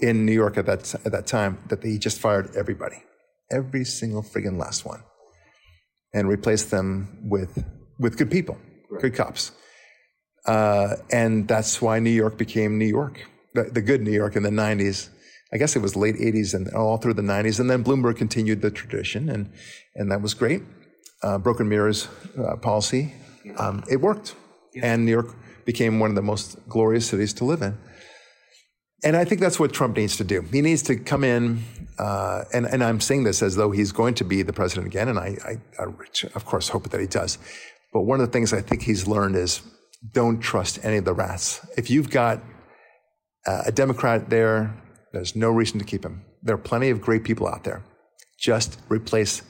[0.00, 3.02] in New York at that at that time that he just fired everybody
[3.50, 5.02] every single friggin' last one
[6.12, 7.64] and replace them with
[7.98, 8.56] with good people,
[8.90, 9.02] right.
[9.02, 9.52] good cops.
[10.46, 13.20] Uh, and that's why New York became New York,
[13.54, 15.10] the, the, good New York in the 90s.
[15.52, 17.60] I guess it was late 80s and all through the 90s.
[17.60, 19.52] And then Bloomberg continued the tradition, and,
[19.94, 20.62] and that was great.
[21.22, 23.12] Uh, broken mirrors uh, policy,
[23.58, 24.34] um, it worked.
[24.74, 24.94] Yeah.
[24.94, 25.34] And New York
[25.66, 27.76] became one of the most glorious cities to live in.
[29.02, 30.42] And I think that's what Trump needs to do.
[30.42, 31.62] He needs to come in,
[31.98, 35.08] uh, and, and I'm saying this as though he's going to be the president again,
[35.08, 35.84] and I, I, I,
[36.34, 37.38] of course, hope that he does.
[37.92, 39.62] But one of the things I think he's learned is
[40.12, 41.66] don't trust any of the rats.
[41.76, 42.42] If you've got
[43.46, 44.74] uh, a Democrat there,
[45.12, 46.22] there's no reason to keep him.
[46.42, 47.82] There are plenty of great people out there.
[48.38, 49.42] Just replace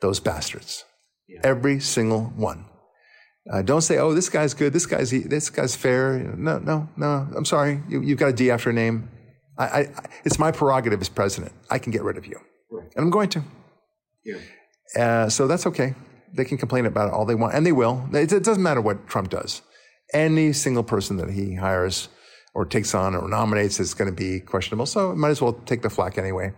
[0.00, 0.84] those bastards.
[1.28, 1.40] Yeah.
[1.44, 2.64] Every single one.
[3.50, 4.72] Uh, don't say, "Oh, this guy's good.
[4.72, 7.28] This guy's this guy's fair." No, no, no.
[7.36, 7.82] I'm sorry.
[7.88, 9.08] You, have got a D after a name.
[9.58, 9.88] I, I,
[10.24, 11.52] it's my prerogative as president.
[11.70, 12.38] I can get rid of you,
[12.70, 12.88] right.
[12.94, 13.42] and I'm going to.
[14.24, 14.36] Yeah.
[14.96, 15.94] Uh, so that's okay.
[16.34, 18.08] They can complain about it all they want, and they will.
[18.12, 19.62] It, it doesn't matter what Trump does.
[20.12, 22.08] Any single person that he hires
[22.54, 24.86] or takes on or nominates is going to be questionable.
[24.86, 26.52] So might as well take the flack anyway.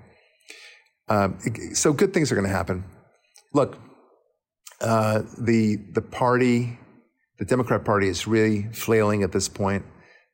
[1.08, 1.38] Um,
[1.74, 2.84] so good things are going to happen.
[3.52, 3.78] Look,
[4.80, 6.78] uh, the the party,
[7.38, 9.84] the Democrat Party, is really flailing at this point.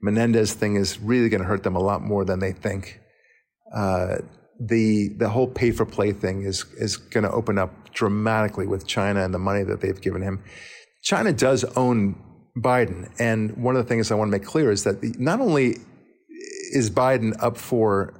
[0.01, 3.01] Menendez thing is really going to hurt them a lot more than they think.
[3.75, 4.17] Uh,
[4.61, 8.87] the the whole pay for play thing is is going to open up dramatically with
[8.87, 10.43] China and the money that they've given him.
[11.03, 12.17] China does own
[12.57, 15.77] Biden, and one of the things I want to make clear is that not only
[16.73, 18.15] is Biden up for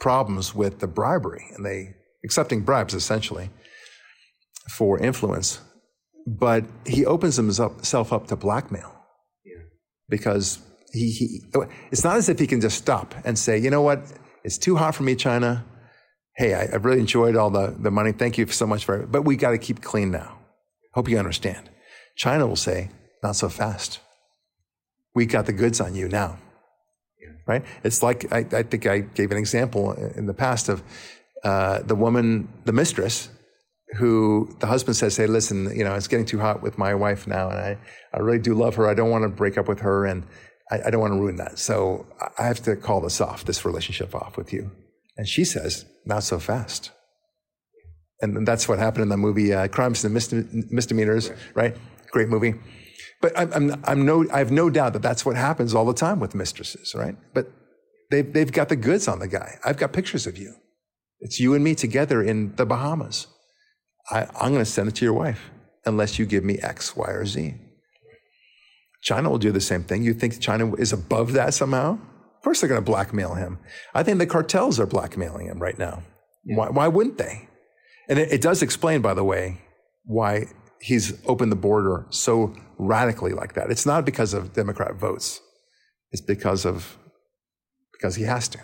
[0.00, 3.50] problems with the bribery and they accepting bribes essentially
[4.68, 5.60] for influence,
[6.26, 8.94] but he opens himself up to blackmail
[9.44, 9.62] yeah.
[10.08, 10.58] because
[10.92, 11.40] he, he,
[11.90, 14.00] it's not as if he can just stop and say, you know what,
[14.42, 15.64] it's too hot for me, China.
[16.36, 18.12] Hey, I, have really enjoyed all the, the money.
[18.12, 20.38] Thank you so much for it, but we got to keep clean now.
[20.94, 21.70] Hope you understand.
[22.16, 22.90] China will say,
[23.22, 24.00] not so fast.
[25.14, 26.38] We got the goods on you now
[27.46, 27.64] right?
[27.82, 30.82] It's like I, I, think I gave an example in the past of
[31.42, 33.28] uh, the woman, the mistress,
[33.96, 37.26] who the husband says, "Hey, listen, you know, it's getting too hot with my wife
[37.26, 37.78] now, and I,
[38.12, 38.88] I really do love her.
[38.88, 40.24] I don't want to break up with her, and
[40.70, 41.58] I, I don't want to ruin that.
[41.58, 42.06] So
[42.38, 44.70] I have to call this off, this relationship off with you."
[45.16, 46.90] And she says, "Not so fast."
[48.20, 51.38] And that's what happened in the movie uh, Crimes and Misdemeanors, right.
[51.54, 51.76] right?
[52.10, 52.54] Great movie.
[53.20, 55.94] But I'm, I'm, I'm no, I have no doubt that that's what happens all the
[55.94, 57.16] time with mistresses, right?
[57.34, 57.50] But
[58.10, 59.58] they've, they've got the goods on the guy.
[59.64, 60.54] I've got pictures of you.
[61.20, 63.26] It's you and me together in the Bahamas.
[64.10, 65.50] I, I'm going to send it to your wife
[65.86, 67.54] unless you give me X, Y, or Z.
[69.02, 70.02] China will do the same thing.
[70.02, 71.92] You think China is above that somehow?
[71.92, 73.58] Of course they're going to blackmail him.
[73.94, 76.02] I think the cartels are blackmailing him right now.
[76.44, 76.56] Yeah.
[76.56, 77.48] Why, why wouldn't they?
[78.08, 79.60] And it, it does explain, by the way,
[80.04, 80.46] why
[80.80, 83.70] he's opened the border so radically like that.
[83.70, 85.40] It's not because of Democrat votes.
[86.10, 86.98] It's because of
[87.92, 88.58] because he has to.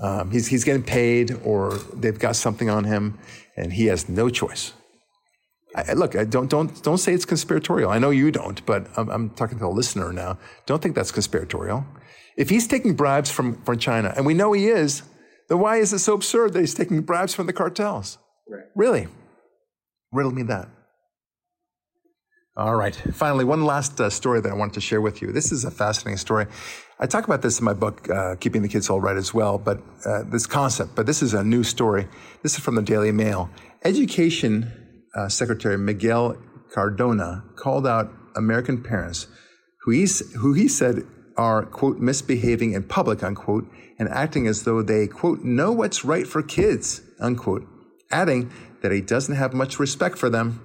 [0.00, 3.18] Um, he's he's getting paid, or they've got something on him,
[3.56, 4.72] and he has no choice.
[5.74, 7.90] I, look, I don't don't don't say it's conspiratorial.
[7.90, 10.38] I know you don't, but I'm, I'm talking to a listener now.
[10.66, 11.84] Don't think that's conspiratorial.
[12.36, 15.02] If he's taking bribes from from China, and we know he is,
[15.48, 18.18] then why is it so absurd that he's taking bribes from the cartels?
[18.48, 18.64] Right.
[18.74, 19.08] Really?
[20.12, 20.68] Riddle me that.
[22.54, 22.94] All right.
[23.14, 25.32] Finally, one last uh, story that I wanted to share with you.
[25.32, 26.44] This is a fascinating story.
[27.00, 29.56] I talk about this in my book, uh, Keeping the Kids All Right, as well,
[29.56, 32.06] but uh, this concept, but this is a new story.
[32.42, 33.48] This is from the Daily Mail.
[33.86, 34.70] Education
[35.14, 36.36] uh, Secretary Miguel
[36.74, 39.28] Cardona called out American parents
[39.80, 41.06] who he, who he said
[41.38, 43.66] are, quote, misbehaving in public, unquote,
[43.98, 47.66] and acting as though they, quote, know what's right for kids, unquote,
[48.10, 50.60] adding that he doesn't have much respect for them.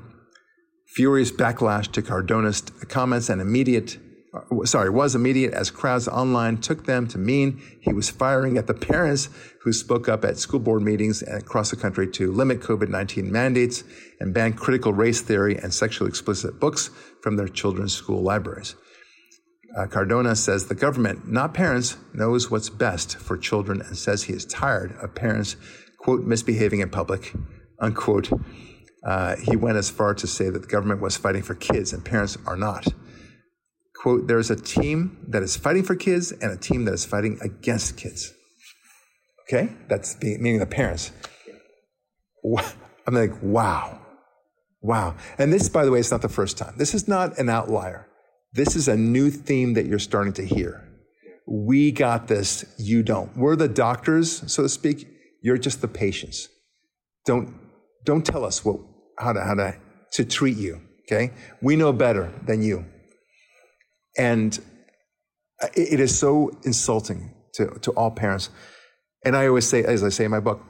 [0.98, 4.00] Furious backlash to Cardona's comments and immediate,
[4.34, 8.66] uh, sorry, was immediate as crowds online took them to mean he was firing at
[8.66, 9.30] the parents
[9.62, 13.84] who spoke up at school board meetings across the country to limit COVID-19 mandates
[14.20, 16.90] and ban critical race theory and sexually explicit books
[17.22, 18.74] from their children's school libraries.
[19.78, 24.34] Uh, Cardona says the government, not parents, knows what's best for children and says he
[24.34, 25.58] is tired of parents,
[26.00, 27.34] quote, misbehaving in public,
[27.80, 28.32] unquote,
[29.08, 32.04] uh, he went as far to say that the government was fighting for kids and
[32.04, 32.86] parents are not.
[33.96, 37.40] Quote, there's a team that is fighting for kids and a team that is fighting
[37.42, 38.34] against kids.
[39.44, 39.74] Okay?
[39.88, 41.12] That's meaning the parents.
[42.44, 44.02] I'm like, wow.
[44.82, 45.16] Wow.
[45.38, 46.74] And this, by the way, is not the first time.
[46.78, 48.08] This is not an outlier.
[48.52, 50.84] This is a new theme that you're starting to hear.
[51.48, 53.36] We got this, you don't.
[53.38, 55.08] We're the doctors, so to speak.
[55.42, 56.50] You're just the patients.
[57.26, 57.56] Don't,
[58.04, 58.80] don't tell us what
[59.20, 59.76] how to, how to,
[60.14, 60.82] to treat you.
[61.06, 61.32] Okay.
[61.62, 62.86] We know better than you.
[64.18, 64.58] And
[65.76, 68.50] it, it is so insulting to, to all parents.
[69.26, 70.62] And I always say, as I say in my book,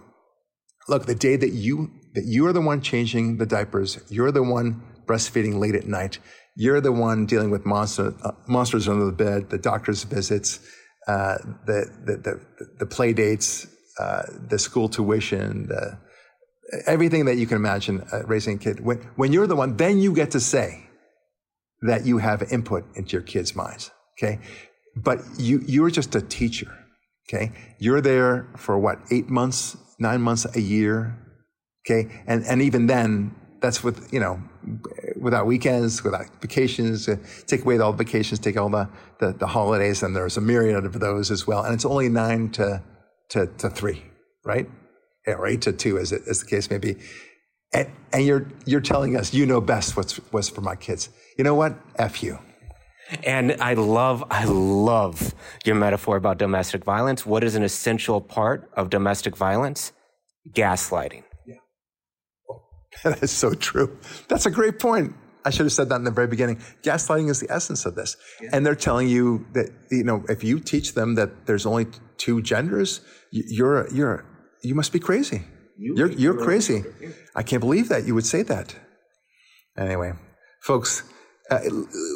[0.87, 4.43] look, the day that you, that you are the one changing the diapers, you're the
[4.43, 6.19] one breastfeeding late at night,
[6.55, 10.59] you're the one dealing with monster, uh, monsters under the bed, the doctor's visits,
[11.07, 13.67] uh, the, the, the, the, play dates,
[13.99, 15.97] uh, the school tuition, the,
[16.85, 18.79] everything that you can imagine uh, raising a kid.
[18.83, 20.87] When, when you're the one, then you get to say
[21.81, 23.91] that you have input into your kids' minds.
[24.17, 24.39] Okay.
[24.95, 26.73] But you, you're just a teacher.
[27.29, 27.51] Okay.
[27.79, 31.17] You're there for what, eight months, nine months, a year.
[31.85, 32.23] Okay.
[32.25, 34.41] And, and even then, that's with, you know,
[35.19, 37.15] without weekends, without vacations, uh,
[37.47, 38.87] take away all the vacations, take all the,
[39.19, 41.63] the, the, holidays, and there's a myriad of those as well.
[41.63, 42.83] And it's only nine to,
[43.29, 44.03] to, to three,
[44.45, 44.69] right?
[45.27, 46.95] Or eight to two, as, it, as the case may be.
[47.73, 51.09] And, and you're, you're telling us you know best what's, what's for my kids.
[51.37, 51.77] You know what?
[51.97, 52.39] F you.
[53.23, 55.33] And I love, I love
[55.65, 57.25] your metaphor about domestic violence.
[57.25, 59.93] What is an essential part of domestic violence?
[60.51, 61.23] Gaslighting.
[61.45, 61.55] Yeah.
[63.03, 63.97] That is so true.
[64.27, 65.13] That's a great point.
[65.45, 66.59] I should have said that in the very beginning.
[66.83, 68.17] Gaslighting is the essence of this.
[68.41, 68.49] Yeah.
[68.51, 72.41] And they're telling you that, you know, if you teach them that there's only two
[72.41, 72.99] genders,
[73.31, 74.25] you're, you're,
[74.61, 75.43] you must be crazy.
[75.77, 76.83] You, you're, you're, you're crazy.
[77.35, 78.75] I can't believe that you would say that.
[79.77, 80.13] Anyway,
[80.61, 81.03] folks,
[81.49, 81.59] uh,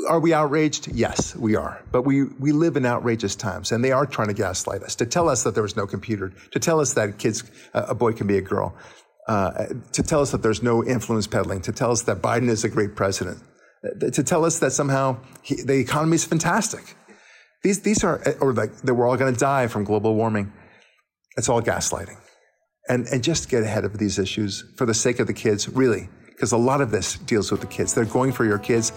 [0.09, 0.87] are we outraged?
[0.87, 1.83] Yes, we are.
[1.91, 5.05] But we, we live in outrageous times, and they are trying to gaslight us, to
[5.05, 8.13] tell us that there was no computer, to tell us that kids, uh, a boy
[8.13, 8.75] can be a girl,
[9.27, 12.63] uh, to tell us that there's no influence peddling, to tell us that Biden is
[12.63, 13.37] a great president,
[13.85, 16.95] uh, to tell us that somehow he, the economy is fantastic.
[17.63, 20.51] These, these are, uh, or like that we're all going to die from global warming.
[21.37, 22.17] It's all gaslighting.
[22.89, 26.09] And, and just get ahead of these issues for the sake of the kids, really
[26.41, 27.93] because a lot of this deals with the kids.
[27.93, 28.91] They're going for your kids.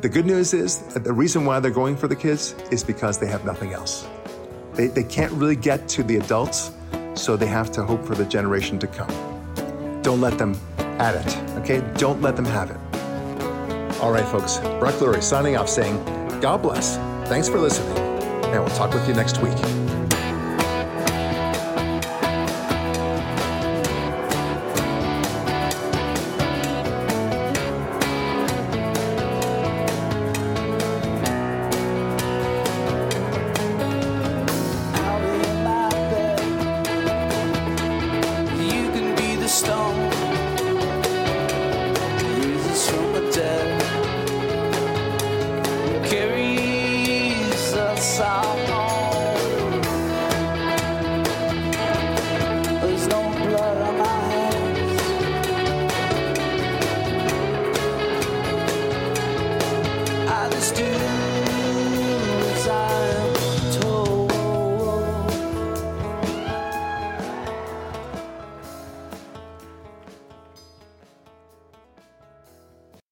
[0.00, 3.26] The good news is the reason why they're going for the kids is because they
[3.26, 4.08] have nothing else.
[4.72, 6.70] They, they can't really get to the adults,
[7.12, 10.00] so they have to hope for the generation to come.
[10.00, 11.82] Don't let them at it, okay?
[11.98, 14.00] Don't let them have it.
[14.00, 16.02] All right, folks, Barak Lurie signing off saying,
[16.40, 16.96] God bless.
[17.28, 19.97] Thanks for listening, and we'll talk with you next week.